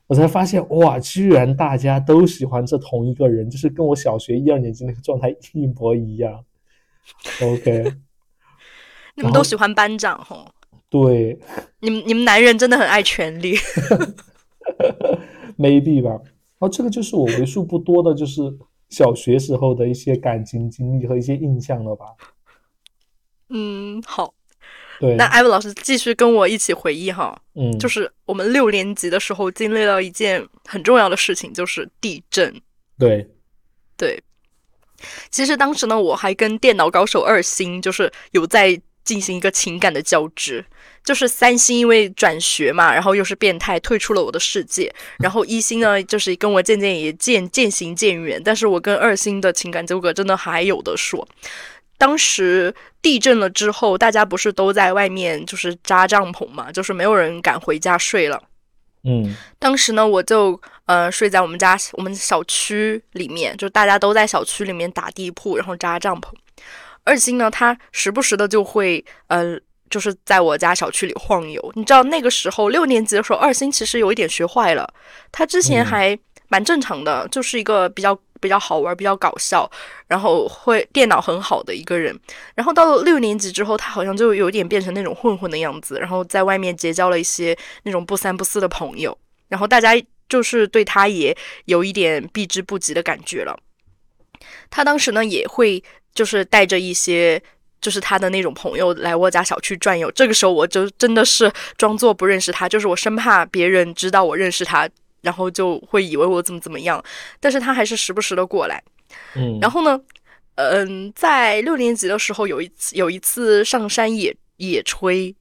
[0.06, 6.44] 我才发现，哇，居然大家都喜欢这同一个人，就是跟我小学一二年级那个状态一模一样。
[7.42, 7.92] OK。
[9.16, 10.46] 你们都喜欢班长吼？
[10.90, 11.38] 对，
[11.80, 13.56] 你们你们男人真的很爱权力，
[15.58, 16.10] maybe 吧。
[16.10, 18.42] 然后这个就是我为数不多的，就是
[18.90, 22.06] 小学时候的一些感情经历和一些印象了吧。
[23.48, 24.34] 嗯，好。
[25.00, 27.36] 对，那艾文老师继续跟我一起回忆哈。
[27.54, 32.60] 嗯，就是我们六年级的时候经历了一件很重要的事情，就是地震。
[32.98, 33.28] 对，
[33.96, 34.22] 对。
[35.30, 38.80] 其实当时呢，我还跟电脑高手二星就是有在。
[39.04, 40.64] 进行一个情感的交织，
[41.04, 44.90] 就是三星因为转学嘛，然后又是变态，退出了我的世界。
[45.20, 48.40] 然后一星呢，就是跟我渐渐也渐渐行渐远。
[48.42, 51.28] 但是我跟二星的情感纠葛真的还有的说。
[51.96, 58.42] 当时地震了之后，大家不是都在外面就是扎帐篷嘛，就是没有人敢回家睡了。
[59.04, 66.28] 嗯，当时呢，我就呃睡在我们家我们小区里面，就大家都在小区里面打地铺，然后扎帐篷。
[67.04, 69.58] 二星呢，他时不时的就会，呃，
[69.90, 71.72] 就是在我家小区里晃悠。
[71.74, 74.90] 你知道那个时候六年级的时候，二星其实有一点学坏了。
[75.30, 79.66] 他之前还蛮正常的，就是一个比较比较好玩、比较搞笑，
[80.06, 82.14] 然后会电脑很好的一个人。
[82.54, 89.16] 然后到了六年级之后，他好像就有点变成那种混混的样子，然后在外面结交了一些那种不三不四的朋友。
[89.48, 89.92] 然后大家
[90.28, 93.58] 就是对他也有一点避之不及的感觉了。
[94.68, 95.82] 他当时呢也会。
[96.14, 97.42] 就是带着一些，
[97.80, 100.08] 就是他的那种朋友来我家小区转悠。
[100.12, 104.88] 这个时候我就真的是装作不认识他，就是我生怕别人知道我认识他，
[105.24, 107.02] 然后就会以为我怎么怎么样。
[107.40, 108.80] 但是他还是时不时的过来。
[109.34, 110.00] 嗯，然后呢，
[110.56, 115.34] 嗯，在六年级的时候有一次有一次上山野野炊，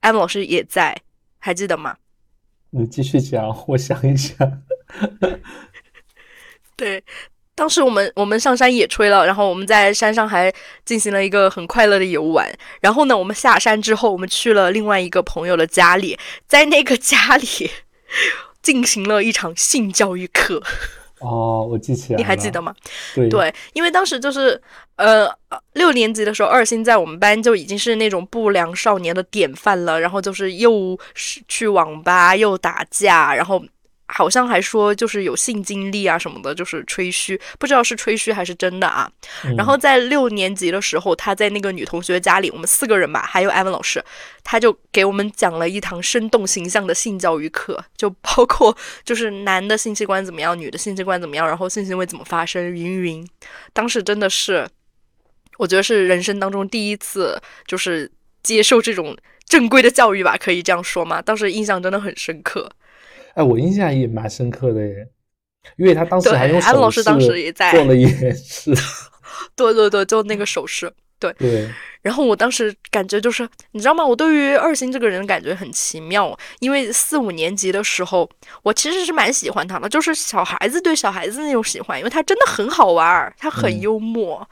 [0.00, 0.96] 艾文老师也在，
[1.38, 1.96] 还记得吗？
[2.70, 4.36] 你继续讲，我想一想。
[6.76, 7.02] 对。
[7.56, 10.50] 当时我们我们上山野炊了，然后我们在山上还
[10.86, 12.50] 进行了一个很快乐的游玩。
[12.80, 17.70] 然后呢，我们下山之后，我们去了另外一个朋友的家里，在那个家里
[18.62, 20.62] 进行了一场性教育课。
[21.20, 22.74] 哦，我记起来了，你还记得吗？
[23.14, 24.60] 对对，因为当时就是
[24.96, 25.30] 呃
[25.74, 33.62] 六年级的时候，二星在我们班就已经是那种不良少年的典范了，然后就是又是去网吧又打架，然后。
[34.12, 39.10] 好像还说就是有性经历啊什么的，就是吹嘘，不知道是吹嘘还是真的啊。
[39.56, 44.04] 然后在六年级的时候，他在那个女同学家里，我们四个人吧，还有艾文老师，
[44.42, 53.26] 他就给我们讲了一堂生动形象的性教育课，就包括就是男的性器官怎么样，女的性器官怎么样，然后性行为怎么发生，云云。
[53.72, 54.68] 当时真的是，
[55.58, 58.10] 我觉得是人生当中第一次，就是
[58.42, 61.22] 接受这种正规的教育吧，可以这样说吗？
[61.22, 62.70] 当时印象真的很深刻。
[63.34, 65.08] 哎，我印象也蛮深刻的耶，
[65.76, 68.74] 因为他当时还用安老师当时也在做了一件事，
[69.54, 71.70] 对 对对，就那个手势，对对。
[72.02, 74.02] 然后我当时感觉就是，你知道吗？
[74.02, 78.26] 我对于二星这个人感觉很奇妙，因为四五年级的时候，
[78.62, 84.48] 我其实是蛮喜欢他的，就是小孩子对小孩子那种喜欢，因为他真的很好玩，他很幽默。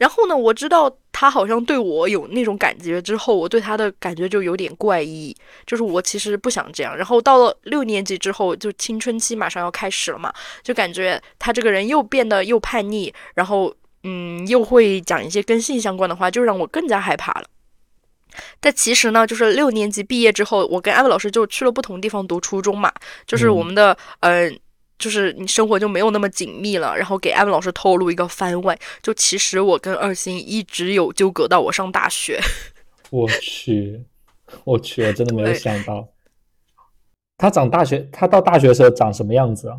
[0.00, 5.36] 然后呢，我知道他好像对我有那种感觉之后，我对他的感觉就有点怪异，
[5.66, 6.96] 就是我其实不想这样。
[6.96, 10.32] 然后到了六年级之后，就青春期马上要开始了嘛，
[10.62, 17.44] 就感觉他这个人又变得又叛逆，然后嗯，又会讲一些跟性相关的话，就让我更加害怕了。
[18.58, 22.90] 但其实呢，就是六年级毕业之后，我跟艾文老师就去了不同地方读初中嘛，
[23.26, 24.58] 就是我们的嗯。
[25.00, 32.38] 就是你生活就没有那么紧密了，然后给艾文老师透露一个番外，就其实我跟二星一直有纠葛到我上大学。
[33.10, 34.04] 我去，
[34.62, 36.06] 我去，我真的没有想到，
[37.36, 39.78] 他长大学，他到大学的时候长什么样子啊？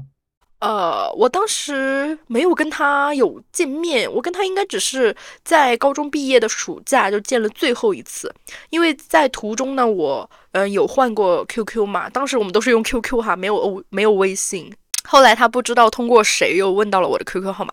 [0.59, 8.31] 呃，我当时没有跟他有见面，我跟他应该只是在高中毕业的暑假就见了最后一次，
[8.69, 14.71] 因为在途中呢，我嗯有换过 QQ 嘛，当时我们都是用 QQ 哈，没有微没有微信。
[15.03, 17.71] 后来他不知道通过谁又问到了我的 QQ 号码，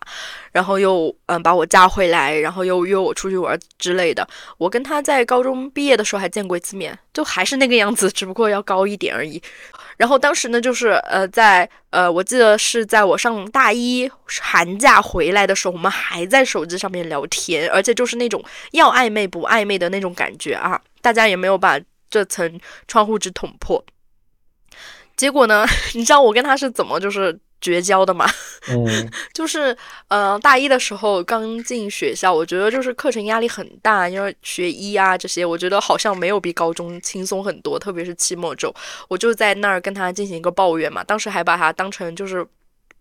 [0.51, 4.27] 然后又嗯把我加回来，然后又约我出去玩之类的。
[4.57, 9.41] 我跟他在高中毕业的时候还见过一次面，就还是那个样子，只不过要高一点而已。
[9.95, 14.09] 然后当时呢，就是呃在呃我记得是在我上大一
[14.41, 23.83] 寒假回来的时候，我们还在手机上面聊天，而且就是那种要暧昧不暧昧的那种感觉啊，大家也没有把这层窗户纸捅破。
[25.19, 25.65] 结果呢？
[25.95, 28.25] 你知道我跟他是怎么就是绝交的吗？
[28.69, 29.75] 嗯， 就是
[30.07, 38.73] 呃，大一的时候刚进学校，我觉得就是课程压力很大，因为学医啊这些，我觉得好像没有比高中轻松很多，特别是期末周，
[39.09, 41.03] 我就在那儿跟他进行一个抱怨嘛。
[41.03, 42.47] 当时还把他当成就是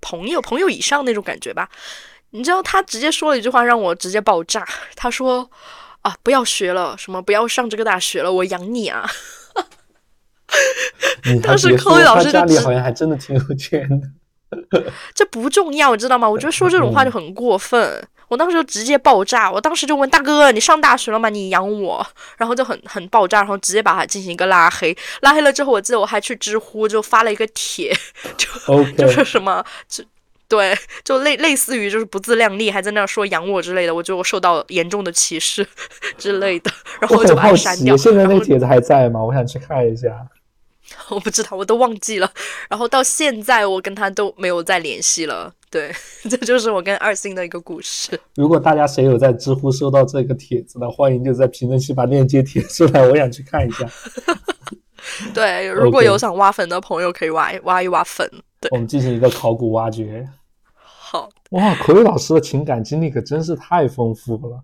[0.01, 1.69] 朋友，朋友以上那种感觉吧。
[2.31, 5.49] 你知道他直接说了一句话让我直接爆炸，他说
[6.03, 9.09] 啊，不要学了，什么不要上这个大学了，我养你啊。
[11.43, 14.83] 当时科老师家里好像还真的挺有钱的，
[15.15, 16.29] 这不重要，你知道吗？
[16.29, 18.07] 我觉得说这种话就很过分。
[18.29, 21.31] 我当时就直接爆炸，我当时就问大哥：“你上大学了吗？
[21.31, 22.07] 你养我？”
[22.37, 24.95] 然后就很很爆炸，然后直接把他进行一个拉黑。
[25.23, 27.91] 拉黑了之后，我记得我还去知乎就发了一个帖，
[28.37, 30.05] 就 就是什么，就
[30.47, 33.95] 对，就类类似于就是不自量力，还在那说养我之类的。
[33.95, 35.67] 我觉得我受到严重的歧视
[36.19, 37.97] 之类的，然后我就删掉。
[37.97, 39.25] 现在那帖子还在吗？
[39.25, 40.09] 我想去看一下。
[41.09, 42.31] 我不知道，我都忘记了。
[42.68, 45.53] 然后到现在，我跟他都没有再联系了。
[45.70, 45.92] 对，
[46.29, 48.18] 这就是我跟二星的一个故事。
[48.37, 53.87] 如果大家谁有在知乎收到这个帖子的，欢迎就在评论区把链接贴出来，我想去看一下。
[55.35, 58.29] 对，如果有想挖坟的朋友，可以挖挖一挖坟。
[58.61, 60.27] 对，我们进行一个考古挖掘。
[60.74, 64.62] 好哇，口语老师的情感经历可真是太丰富了。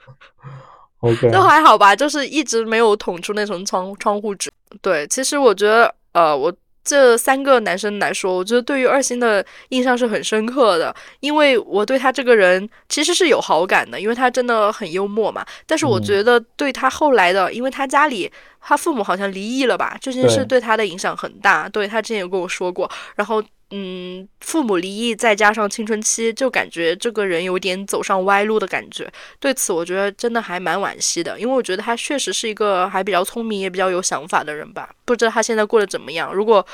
[1.00, 4.50] OK，都还好吧，就是一直没有捅出那层窗窗户纸。
[4.82, 15.44] 对，其实我觉得，呃，我这三个男生来说，我觉得对于二星的印象是很深刻的，因为我对他这个人其实是有好感的，因为他真的很幽默嘛。
[15.66, 21.68] 但是我觉得对他后来的，因为他家里他父母好像离异了吧，这件事对他的影响很大。
[21.68, 23.42] 对他之前有跟我说过，然后。
[23.76, 29.12] 嗯，父母离异，再加上青春期，就感觉这个人有点走上歪路的感觉。
[29.40, 34.94] 对此，我觉得真的还蛮惋惜的，因为我觉得他确实是一个还比较聪明，也比较有想法的人吧。
[35.04, 36.32] 不知道他现在过得怎么样。
[36.32, 36.64] 如果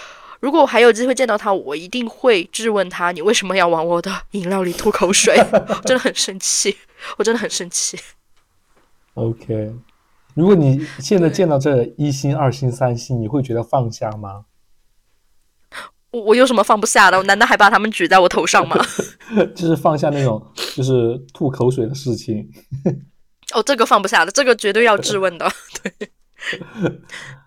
[0.41, 5.35] 如果我还有机会见到他，我一定会质问他：你为什么要往我的 饮料里吐口水？
[5.87, 6.77] 真的很生气，
[7.17, 7.99] 我真的很生气。
[9.15, 9.73] OK，
[10.35, 14.45] 如果你现在见到这一星、二星、三星，你会觉得放下吗？
[16.11, 17.17] 我我有什么放不下的？
[17.17, 18.77] 我难道还把他们举在我头上吗？
[19.55, 20.45] 就是放下那种
[20.75, 22.49] 就是吐口水的事情。
[23.53, 25.51] 哦，这个放不下的，这个绝对要质问的。
[25.83, 26.11] 对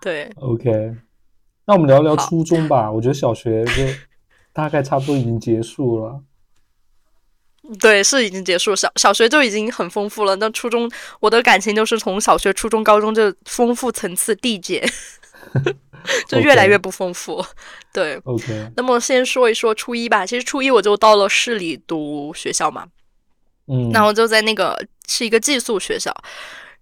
[0.00, 0.32] 对。
[0.36, 0.94] OK，
[1.66, 2.90] 那我们聊聊初中吧。
[2.90, 3.72] 我觉得小学就
[4.52, 6.20] 大概差不多已经结束了。
[7.80, 8.76] 对，是已经结束。
[8.76, 10.90] 小小学就已经很丰富了，那初中
[11.20, 14.86] 我的感情就是从小学、初中、高中就丰富层次递减，
[16.28, 17.44] 就越来越不丰富。
[17.92, 18.70] 对，OK。
[18.76, 20.24] 那么先说一说初一吧。
[20.26, 22.86] 其实初一我就到了市里读学校嘛，
[23.68, 26.14] 嗯，然后就在那个是一个寄宿学校，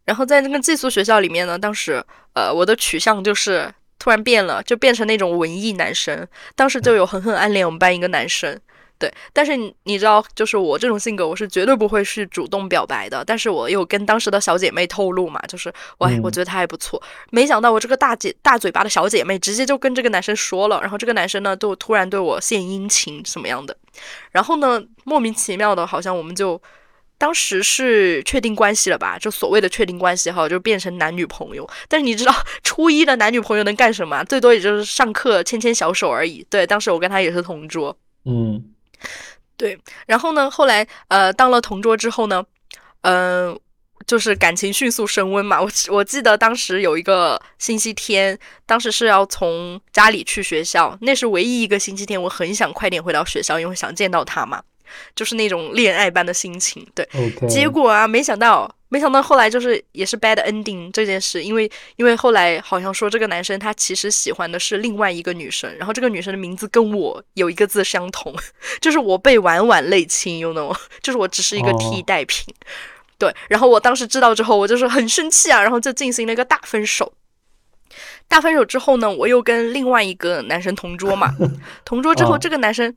[0.04, 2.04] 然后在那个寄宿学校里面呢，当时
[2.34, 6.26] 呃我的取向就是突然变了，就变成那种文艺男生。
[6.56, 8.58] 当时就有狠狠暗恋我们班一个男生。
[9.02, 13.24] 对，但是你你知道，就是我这种性格，我是绝对不会去主动表白的。
[13.24, 17.02] 但是我又跟当时的小姐妹透露嘛，就是我我觉得他还不错。
[17.32, 23.76] 没想到我这个大姐大嘴巴的小姐妹直接就跟这个男生说了，然后这个男生呢，就突然对我献殷勤什么样的。
[24.30, 26.62] 然后呢，莫名其妙的，好像我们就
[27.18, 29.18] 当时是确定关系了吧？
[29.18, 31.68] 就所谓的确定关系哈，就变成男女朋友。
[31.88, 32.32] 但是你知道，
[32.62, 34.22] 初一的男女朋友能干什么？
[34.26, 36.46] 最多也就是上课牵牵小手而已。
[36.48, 37.96] 对，当时我跟他也是同桌。
[38.26, 38.71] 嗯。
[39.56, 40.50] 对，然后呢？
[40.50, 42.44] 后来，呃，当了同桌之后呢，
[43.02, 43.58] 嗯，
[44.06, 45.60] 就是感情迅速升温嘛。
[45.60, 54.62] 我我记得当时有一个星期天，当时是要从家里去学校，那是唯一一个星期天，我很想快点回到学校，因为想见到他嘛。
[55.14, 57.06] 就是那种恋爱般的心情，对。
[57.48, 68.34] 结果啊，没想到，没想到后来就是也是 bad ending 这件事，因为因为后来好像说这个男生他其实喜欢的是另外一个女生，然后这个女生的名字跟我有一个字相同，
[68.80, 72.54] 就是我被婉婉泪亲，you know， 就是我只是一个替代品。
[73.18, 77.12] 对，然后我当时知道之后，我就是很生气啊，然后就进行了一个大分手。
[78.26, 81.34] 大分手之后呢，我又跟另外一个男生同桌嘛，
[81.84, 82.94] 同桌之后这个男生。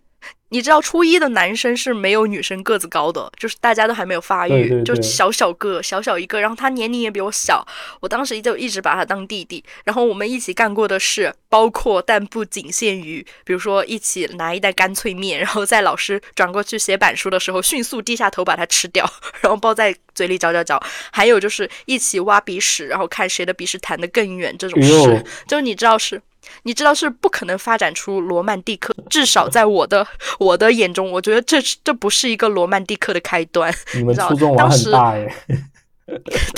[0.50, 6.40] 你知道初一的男生是没有女生个子高的，就是大家都还没有发育，就小小个，小小一个。
[6.40, 7.66] 然后他年龄也比我小，
[8.00, 9.62] 我当时就一直把他当弟弟。
[9.84, 19.04] 然后我们一起干过的事，包括但不仅限于，比如说一起拿一袋干脆面，然后在老师转过去写板书的时候，迅速低下头把它吃掉，
[19.42, 20.82] 然后抱在嘴里嚼嚼嚼。
[21.12, 26.22] 还有就是一起挖鼻屎，然后看谁的鼻屎弹得更远这种事，就你知道是。
[26.64, 30.06] 你知道是不可能发展出罗曼蒂克，至少在我的
[30.40, 33.74] 我的眼中，我觉得这这不是一个罗曼蒂克的开端。
[33.96, 35.34] 你们初中玩很大耶。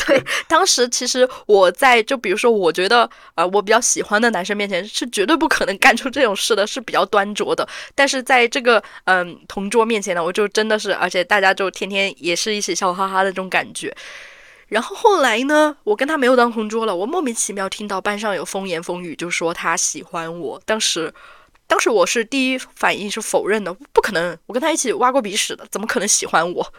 [0.05, 7.65] 对，当时其实我在就比如说，我觉得呃我比较喜欢的男生面前是绝对不可能干出这种事的，是比较端着的。
[7.95, 13.95] 但是在这个嗯同桌面前呢，我就真的是，而且大家就天天也是一起笑哈哈的这种感觉。
[14.67, 16.95] 然后后来呢，我跟他没有当同桌了。
[16.95, 20.61] 我莫名其妙听到班上有风言风语，就说他喜欢我。
[20.65, 21.13] 当时，
[21.67, 26.73] 当时我是第一反应是否认的，不可能，我跟他一起挖过鼻屎的，怎么可能喜欢我？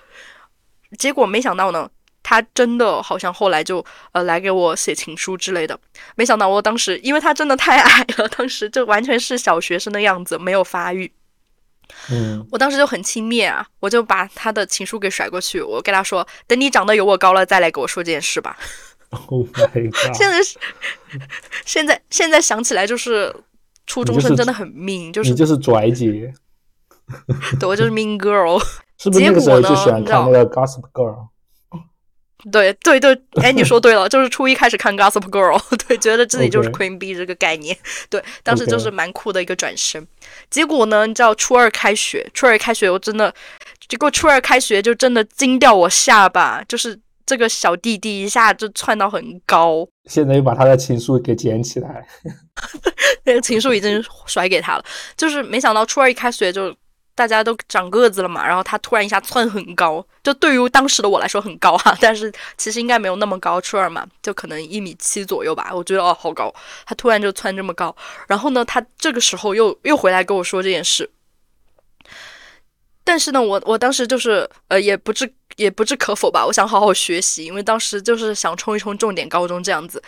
[0.99, 1.91] 结果没想到呢，
[2.23, 5.79] 他真的好像后来就呃来给我写情书之类的。
[6.15, 11.11] 没想到我当时，因为他真的太矮了，当时就完全是小学生的样子，没有发育。
[12.11, 18.57] 嗯，我当时就很轻蔑啊，我就把他的情书给甩过去，我跟他说：“等你长得有我高了，再来给我说这件事吧。
[19.29, 20.13] ”Oh my god！
[20.15, 20.59] 现在是
[21.65, 23.35] 现在现在想起来就是
[23.87, 26.33] 初中生真的很命，就是你就是拽姐，
[27.59, 28.63] 对，我就是 mean girl。
[28.99, 31.29] 是不是那个时候就喜欢看那个 Gossip Girl？
[32.53, 37.77] 对对对，哎，你说 对了，就是初一开始看 Gossip Girl，对，觉得自己就是 Queen Bee 这个概念，
[38.09, 40.07] 对，当时就是蛮酷的一个转身。
[40.49, 43.35] 结果呢，你知道初二开学，初二开学我真的，
[43.89, 49.87] 结果初二开学就真的惊掉我下巴，就是这个小弟弟一下就窜到很高。
[50.05, 52.07] 现在又把他的情书给捡起来，
[53.25, 54.85] 那个情书已经甩给他了，
[55.17, 56.75] 就是没想到初二一开学就。
[57.19, 65.73] 大家都长个子了嘛，然后他突然一下窜很高，就对于当时的我来说很高哈， 但是其实应该没有那么高，初二嘛，就可能一米七左右吧。
[65.75, 66.55] 我觉得哦，好高，
[66.87, 67.95] 他突然就窜这么高。
[68.29, 71.11] 然后呢，他这个时候又又回来跟我说这件事，
[73.03, 80.01] 但是呢，我我当时就是呃，也不置也不置可否吧，我想好好学习，因为当时就是想冲一冲重点高中这样子。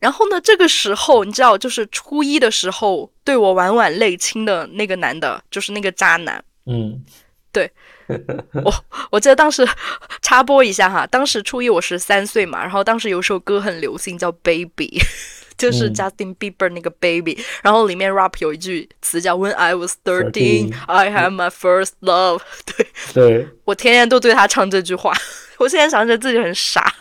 [0.00, 0.40] 然后呢？
[0.40, 6.42] 这个时候，你知道，就是初一的时候，对我晚晚泪亲的那个男的，就是那个渣男。
[6.66, 7.04] 嗯，
[7.52, 7.70] 对，
[8.64, 8.74] 我
[9.10, 9.68] 我记得当时
[10.22, 14.98] 插播一下哈，当时初一我十三岁嘛，然后当时有首歌很流行，叫《Baby》，
[15.58, 21.92] 就是 Justin Bieber 那个 Baby，然后里面 rap 有一句词叫 When I was thirteen, I had my first
[22.00, 22.40] love。
[22.64, 25.12] 对，对我天天都对他唱这句话，
[25.58, 26.94] 我现在想起来自己很傻。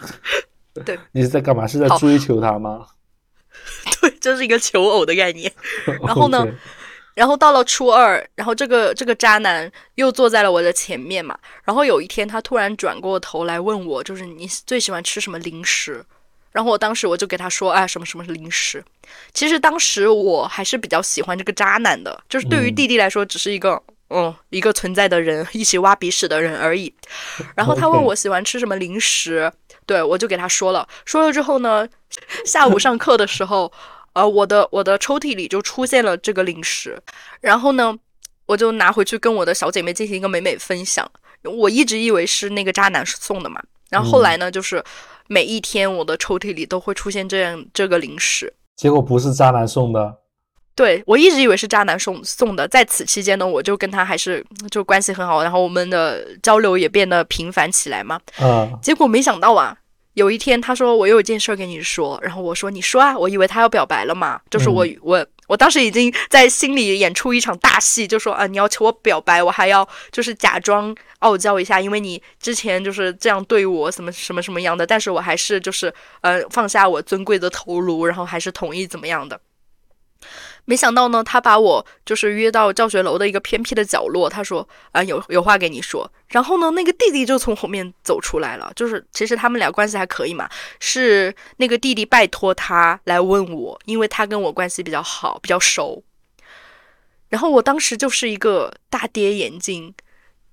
[0.86, 1.65] 对， 你是在干嘛？
[1.67, 2.86] 是在追求他吗？
[4.01, 5.51] 对，这是一个求偶的概念。
[6.05, 6.47] 然后呢，
[7.15, 11.38] 然后到了初二，然后这个这个渣男又坐在了我的前面嘛。
[11.63, 16.03] 然后有一天，他突然转过头来问我，就是你最喜欢吃什么零食？
[16.51, 18.84] 然后我当时我就给他说，哎，什么什么零食。
[19.34, 26.91] 其实当时我还是比较喜欢这个渣男的，就是对于弟弟来说，只是一个，嗯，一个存在的人，一起挖鼻屎的人而已。
[27.55, 29.51] 然后他问我喜欢吃什么零食，
[29.89, 30.87] 对我就给他说了。
[31.03, 31.87] 说了之后呢，
[32.45, 33.71] 下午上课的时候，
[34.13, 37.01] 呃，我的我的抽屉里就出现了这个零食，
[37.41, 37.97] 然后呢，
[38.45, 41.09] 我就拿回去跟我的小姐妹进行一个美美分享。
[41.43, 43.59] 我一直以为是那个渣男送的嘛，
[43.89, 44.83] 然后后来呢，就是
[45.27, 50.17] 每一天我的抽屉里都会出现这样这个零食，结果不是渣男送的，
[50.75, 59.77] 对我一直以为是渣男送送的，在此期间呢，我就跟他还是就关系很好，然后我们的交流也变得频繁起来嘛，嗯，结果没想到啊，
[60.20, 65.26] 有一天他说我有一件事跟你说，然后我说你说啊，我以为他要表白了嘛，就是我我。
[65.49, 70.95] 我当时已经在心里演出一场大戏，就说啊，你要求我表白，我还要就是假装
[71.26, 75.91] 傲娇一下，因为你之前就是这样对我，什么什么什么样的，但是我还是就是
[76.22, 79.41] 呃放下我尊贵的头颅，然后还是同意怎么样的。
[80.66, 84.30] 没想到呢，他把我就是约到教学楼的一个偏僻的角落。
[84.30, 88.72] 他说：“啊，有有话跟你说。”然后呢，那个弟弟就从后面走出来了。
[88.76, 90.47] 就是其实他们俩关系还可以嘛，
[90.80, 96.03] 是那个弟弟拜托他来问我，因为他跟我关系比较好，比较熟。
[97.30, 99.93] 然后我当时就是一个大跌眼镜，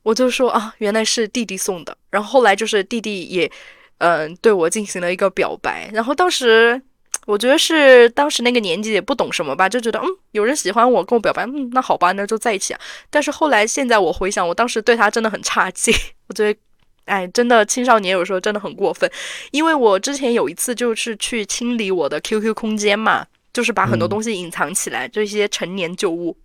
[0.02, 1.96] 我就说啊，原来是弟弟送的。
[2.10, 3.50] 然后后来就是弟弟也
[3.98, 5.90] 嗯对我进行了一个表白。
[5.92, 6.80] 然后当时。
[7.26, 12.80] 我觉得是当时那个年纪也不懂什么吧，就觉得嗯，有人喜欢我跟我表白，嗯，那好吧，那就在一起啊。
[13.10, 15.94] 但是后来现在我回想，我当时对他真的很差劲。
[16.28, 16.58] 我觉得，
[17.04, 19.10] 哎，真的青少年有时候真的很过分。
[19.50, 26.36] 因为我之前有一次就是去清理我的 QQ 空间嘛，就是把很多东西隐藏起来，就一些陈年旧物。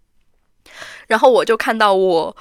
[1.08, 2.36] 然后我就看到我。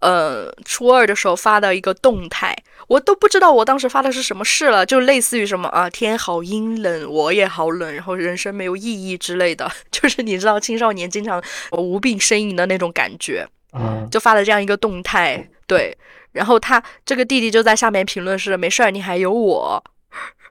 [0.00, 2.54] 呃，初二的时候发的一个动态，
[2.88, 15.96] 我都不知道我当时发的是什么事了，就类似于什么啊，天好阴冷，我也好冷，然后人生没有意义之类的， 就是你知道青少年经常无病呻吟的那种感觉，嗯，就发了这样一个动态，对，
[16.32, 19.82] 然后他这个弟弟就在下面评论是没事儿，你还有我，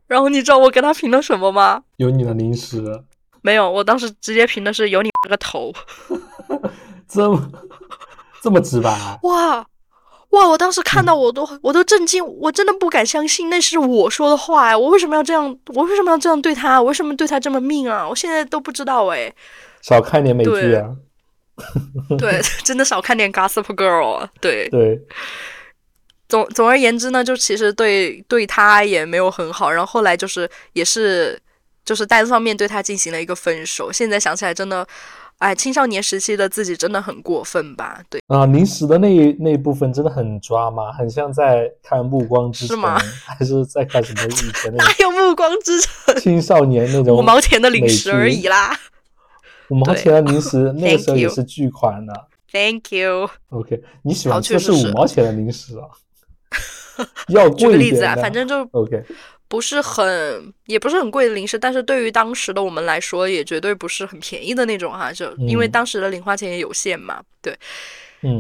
[0.08, 1.84] 然后你知道我给他评论什么吗？
[1.98, 3.04] 有你的零食？
[3.42, 5.72] 没有，我当时直接评的是有你个头，
[7.08, 7.52] 这么。
[8.42, 8.92] 这么直白？
[8.92, 9.66] 啊哇
[10.32, 10.48] 哇！
[10.48, 14.76] 我当时看到我都我都震惊，我真的不敢相信那是我说的话哎！
[14.76, 15.58] 我为什么要这样？
[15.68, 16.82] 我为什么要这样对他？
[16.82, 18.08] 我为什么对他这么命啊？
[18.08, 19.34] 我现在都不知道哎。
[19.82, 20.90] 少看点美剧啊！
[22.18, 24.28] 对， 真的少看点 Gossip Girl。
[24.42, 25.00] 对对。
[26.28, 31.40] 总总而言之呢，就其实对对他也没有很好，然后后来就是也是
[31.86, 33.92] 就是单方面对他进行了一个分手。
[33.92, 34.86] 现在想起来真的。
[35.40, 38.02] 哎，青少年时期的自己真的很过分吧？
[38.10, 42.78] 对啊，零食的那那一部分真的很抓马，很像在看《暮光之城》，
[43.26, 44.78] 还是在看什么以前的？
[44.78, 46.16] 哪 有《暮光之城》？
[46.24, 48.80] 青少年那种五毛钱的零食而已啦。
[49.70, 52.28] 五毛钱的零食，那个时候也是巨款的。
[52.52, 53.30] Thank you。
[53.50, 55.84] OK，你喜欢吃的是五毛钱的零食啊？
[57.30, 59.04] 要贵举个例子啊，反正就 OK。
[59.48, 65.14] 不是很，也不是很贵的零食，但是对于当时的我们来说，也绝对不是很便宜的那种哈。
[65.14, 67.56] 就因为当时的零花钱也有限嘛，对。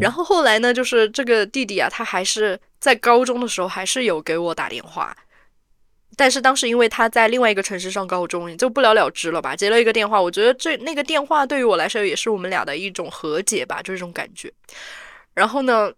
[0.01, 5.15] 然后后来呢，就是这个弟弟啊，他还是在高中的时候还是有给我打电话，
[6.17, 9.55] 但是当时因为他在另外一个城市上高中，也就不了了之了吧。
[9.55, 14.51] 接了一个电话，我觉得这那个电话对于我来说也是我们俩的一种和解吧，就这种感觉。
[15.35, 15.91] 然后呢，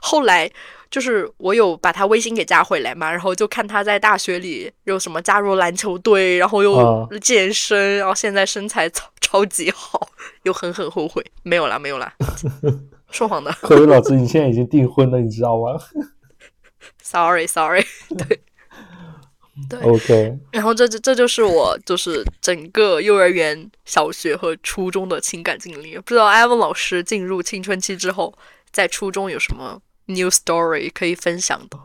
[0.00, 0.50] 后来。
[0.90, 10.10] 就是我有把他微信给加回来嘛，然后就看他在大学里有什么加入篮球队，然后又健身，然后现在身材超超级好，
[10.42, 12.12] 又狠狠后悔，没有啦，没有啦，
[13.12, 13.52] 说谎的。
[13.62, 15.78] 可伟老师，你现在已经订婚了，你知道吗？
[17.00, 17.86] Sorry，Sorry，
[18.18, 18.40] 对
[19.68, 20.38] 对，OK。
[20.50, 25.96] 然后这这这就是我就是整个幼儿园、小学和初中的情感经历。
[25.98, 28.34] 不知道艾文老师进入青春期之后，
[28.72, 31.78] 在初中有什么？New story 可以分享的，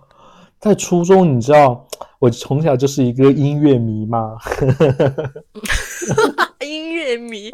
[0.59, 1.87] 在初中，你知道
[2.19, 4.37] 我从小就是一个音乐迷吗？
[6.61, 7.51] 音乐迷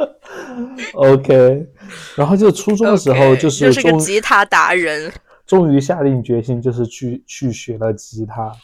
[0.93, 1.67] ，OK。
[2.15, 5.11] 然后就初中的时候，就是就是个吉他达人，
[5.45, 8.55] 终于下定决心，就是去去学了吉他。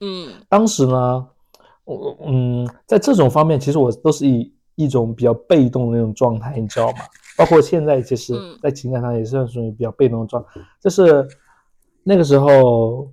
[0.00, 1.26] 嗯，当时呢，
[1.84, 6.98] 我嗯，在这种方面，其实我都是以一种比较被动的那种状态，你知道吗？
[7.38, 10.60] 包括现在，其实，在情感上也是属于比较被动的状态。
[10.80, 11.26] 就是
[12.02, 13.08] 那个时候，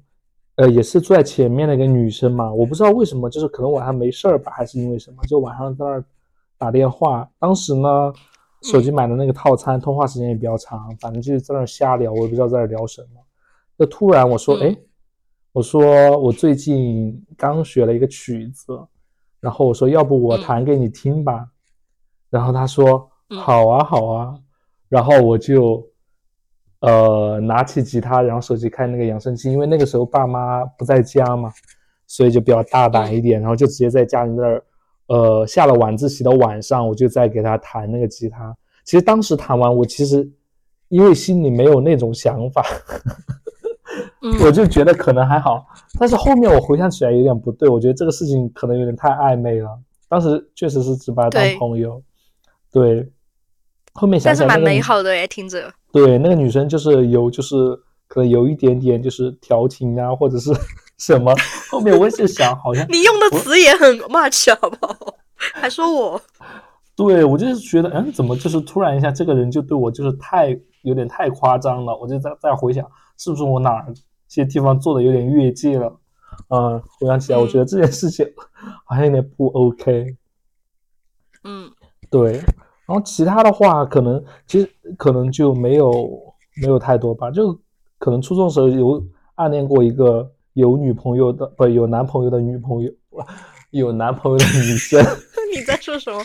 [0.55, 6.03] 呃，也是坐在前面的一个女生嘛，我不知道为什么，就是可能晚上没事儿吧，还是因为什么，就晚上在那儿
[6.57, 7.29] 打电话。
[7.37, 8.11] 当时呢，
[8.63, 13.21] 手机买的那个套餐，通话时间也比较长，反正就是在那儿瞎聊，我也不知道在那儿聊什么。
[13.77, 14.75] 就突然我说：“哎，
[15.51, 18.79] 我说我最近刚学了一个曲子，
[19.39, 21.47] 然后我说要不我弹给你听吧，
[22.29, 24.35] 然后他说好啊好啊，
[24.89, 25.87] 然后我就
[26.81, 31.51] 呃拿起吉他，然后手机开那个扬声器，因为那个时候爸妈不在家嘛，
[32.07, 34.63] 所以就比较大胆一点，然后就直接在家里那儿，
[35.07, 38.55] 呃下了晚自习的晚上，我就在给他弹那个吉他。
[38.83, 40.29] 其实当时弹完，我其实
[40.89, 42.63] 因为心里没有那种想法。
[44.43, 45.63] 我就觉得可能还好，
[45.99, 49.69] 但是后面我回想起来有点不对，我觉得这个事情可能有点太暧昧了。
[50.09, 52.01] 当时确实是只把他当朋友，
[52.75, 53.09] 对。
[53.93, 55.73] 后面想想，但是蛮美好的诶，听着。
[55.93, 57.55] 对，那个女生就是有，就是
[58.09, 60.51] 可能有一点点就是调情啊，或者是
[60.99, 61.33] 什么。
[61.71, 65.15] 后面我就想，好像 你用的词也很 much，好不好？
[65.55, 66.21] 还说我？
[66.97, 71.97] 对，我就是觉得，嗯，怎么就是突然一下，这个人就对我就是太有点太夸张了。
[71.97, 72.85] 我就在在回想，
[73.17, 73.85] 是不是我哪？
[74.27, 75.97] 些地方做的有点越界了，
[76.49, 78.27] 嗯，回想起来，我觉得这件事情
[78.83, 80.17] 好像有点不 OK。
[81.43, 81.71] 嗯，
[82.09, 82.41] 对。
[82.87, 86.19] 然后其他的话，可能其实可能就没有
[86.61, 87.31] 没有太多吧。
[87.31, 87.57] 就
[87.97, 89.03] 可能初中时候有
[89.35, 92.91] 暗恋过一个有女朋友的，不有男朋友的女朋友，
[93.71, 95.03] 有男朋友的女生。
[95.55, 96.21] 你在说什么？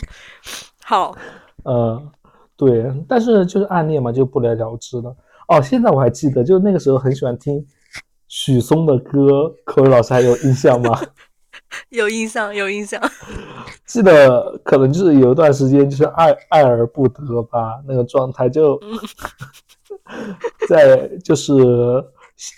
[0.83, 1.15] 好。
[1.63, 2.09] 嗯，
[2.57, 5.15] 对，但是就是暗恋嘛，就不了了之了。
[5.47, 7.65] 哦，现在我还记得，就那个时候很喜欢听。
[8.27, 10.97] 许嵩的歌，口语老师还有印象吗？
[11.89, 13.01] 有印象，有印象。
[13.85, 18.79] 记得可能就是有一段时间就是爱爱而不得吧，那个状态就
[20.67, 21.53] 在就是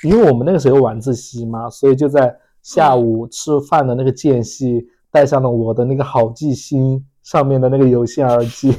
[0.04, 8.76] 因为我们那个时候晚自习嘛，所以就在下午吃饭的那个间隙，带上了我的那个好记星上面的那个有线耳机，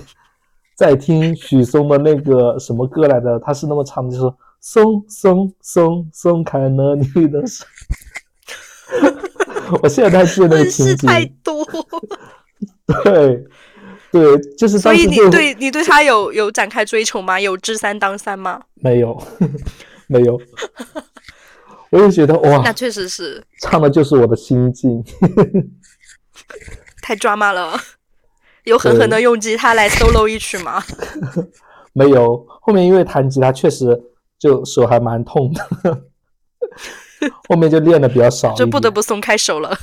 [0.76, 4.34] 在听许嵩的那个什么歌来的，他是那么唱的，就是。
[4.66, 7.66] 松松松松开了你的手，
[9.82, 11.08] 我现在还记得那个情景。
[11.08, 11.66] 太多。
[13.04, 13.44] 对
[14.10, 17.40] 对，就是所以你对你对他有有展开追求吗？
[17.40, 18.62] 有知三当三吗？
[18.74, 19.20] 没有，
[20.06, 20.40] 没有。
[21.90, 25.02] 我也觉得哇，那确实是唱的就是我的心境。
[27.02, 27.78] 太抓马了，
[28.64, 30.82] 有狠狠的用吉他来 solo 一曲吗？
[31.92, 34.00] 没有，后面因为弹吉他确实。
[34.36, 36.02] 就手还蛮痛的，
[37.48, 39.76] 后面就练的比较少，就不得不松开手了。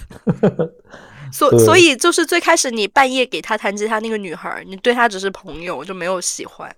[1.31, 6.75] 所所以就是最开始你半夜给他弹吉他那个女孩，你对她只是朋友，就没有喜欢。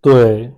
[0.00, 0.52] 对，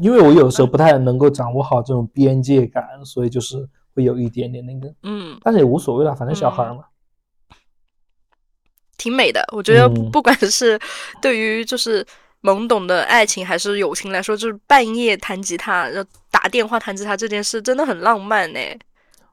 [0.00, 6.84] 因为我有时候不太能够掌握好这种边界感，所以就是会有一点点那个，嗯，但是也无所谓了，反正小孩嘛。
[8.98, 10.78] 挺美的，我觉得不管是
[11.20, 12.06] 对于就是。
[12.42, 16.04] 懵懂的爱情还是友情来说，就是半夜弹吉他，要
[16.42, 18.58] 打电话弹吉他这件事，真的很浪漫呢，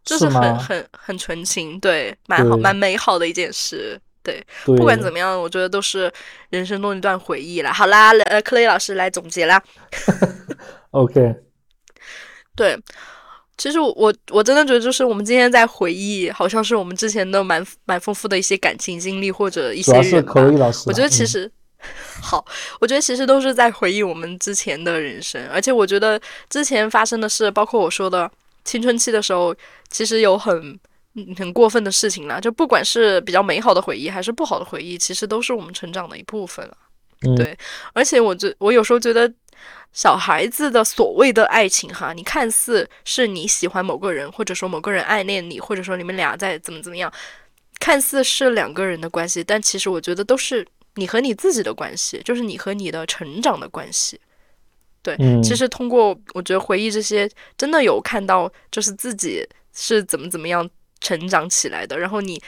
[0.05, 6.11] 就是很很很纯情，对，蛮好蛮美好的一件事，对，不管怎么样，我觉得都是
[6.51, 7.73] 人生中一段回忆了。
[7.73, 9.59] 好啦，呃，克雷老师来总结啦。
[10.91, 11.33] OK，
[12.55, 12.77] 对，
[13.57, 20.35] 其实我我真的觉得，就是我们今天在回忆，好像是我们之前的蛮蛮丰富的一些感情经历，或者一些人吧。
[20.85, 21.51] 我觉得其实。
[22.21, 22.45] 好，
[22.81, 26.19] 我觉得其实都是在回忆我们之前的人生，而且我觉得
[26.49, 28.29] 之前发生的事，包括我说的
[28.65, 29.55] 青春期的时候，
[29.89, 30.77] 其实有很
[31.37, 32.37] 很过分的事情啦。
[32.37, 36.77] 就不管是比较美好的回忆，还是不好的回忆，其实都是我们成长的一部分了。
[37.37, 37.57] 对，
[37.93, 39.31] 而且我觉我有时候觉得，
[39.93, 47.11] 小孩子的所谓的爱情，哈，你看似是你喜欢某个人，或者说某个人暗恋你，或者说你们俩在怎么怎么样，
[47.79, 50.67] 看似是两个人的关系，但其实我觉得都是。
[50.99, 54.19] 你和你自己的关系，就是你和你的成长的关系。
[55.01, 60.69] 对，其实通过我觉得回忆这些，真的有看到，就是自己是怎么怎么样
[60.99, 61.97] 成长起来的。
[61.97, 62.41] 然后你，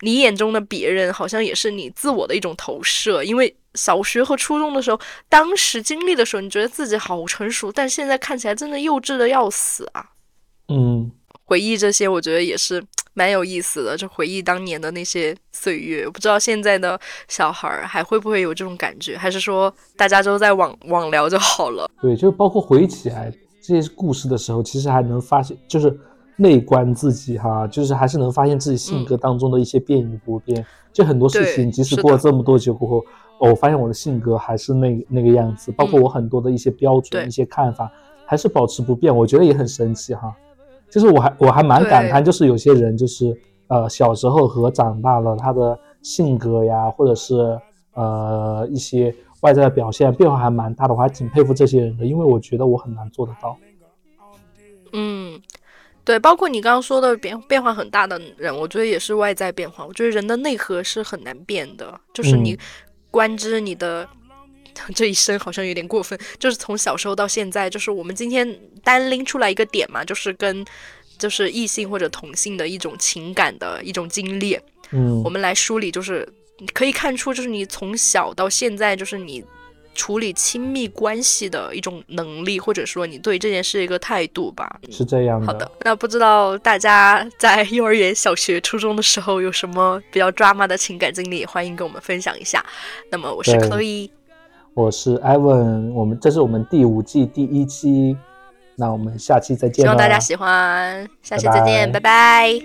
[0.00, 3.24] 你眼中的别人，好像也是你自我的一种投射。
[3.24, 5.00] 因为小学和初中的时候，
[5.30, 10.10] 当时经历的时候，你觉得自己好成熟，但现在看起来真的幼稚的要死啊。
[10.68, 11.10] 嗯，
[11.44, 12.84] 回忆这些，我觉得也是。
[13.16, 16.04] 蛮有意思的，就回忆当年的那些岁月。
[16.04, 21.88] 我不知道现在的小孩儿还会不会有这种感觉，还是说大家都在网网聊就好了？
[22.02, 23.32] 对，就包括回忆起来
[23.62, 25.96] 这些故事的时候，其实还能发现，就是
[26.34, 30.66] 内观自己哈，就是还是能发现自己性格当中的一些变与不变。
[30.92, 33.04] 就很多事情，即使过了这么多久过后，
[33.38, 37.88] 我发现我的性格还是那那个样子，包括我很多的一些标准、一些看法
[38.26, 39.16] 还是保持不变。
[39.16, 40.34] 我觉得也很神奇哈。
[40.94, 43.36] 就是我还我还蛮感叹，就是有些人就是
[43.66, 47.58] 呃小时候和长大了，他的性格呀，或者是
[47.94, 53.56] 呃一些外在的表现变化还蛮大的，我还挺佩服这些人的，因为我觉得我很难做得到。
[54.92, 55.42] 嗯，
[56.04, 59.84] 对，包括你刚刚说的变变化很大的人，我觉得也是外在变化。
[59.84, 62.56] 我觉得人的内核是很难变的，就是你
[63.10, 64.08] 观之你的
[64.94, 70.64] 这一生好像有点过分，就是从小时候到现在，就是我们今天单拎出来一个点嘛，就是跟
[71.18, 74.58] 就是异性或者同性的一种情感的一种经历，
[74.90, 76.28] 嗯，我们来梳理，就是
[76.72, 79.44] 可以看出，就是你从小到现在，就是你。
[79.96, 85.46] 处理亲密关系的一种能力，或者说你对这件事一个态度吧，是这样的。
[85.46, 92.60] 好的，那不知道大家在幼儿园、小学、初中的时候有什么比较 drama 的情感经历，欢迎跟我们分享一下。
[93.12, 94.10] 那么我是 Chloe，
[94.74, 98.16] 我是 Evan，我们，这是我们第五季第一期，
[98.74, 99.84] 那我们下期再见。
[99.84, 102.60] 希望大家喜欢，下期再见，拜拜。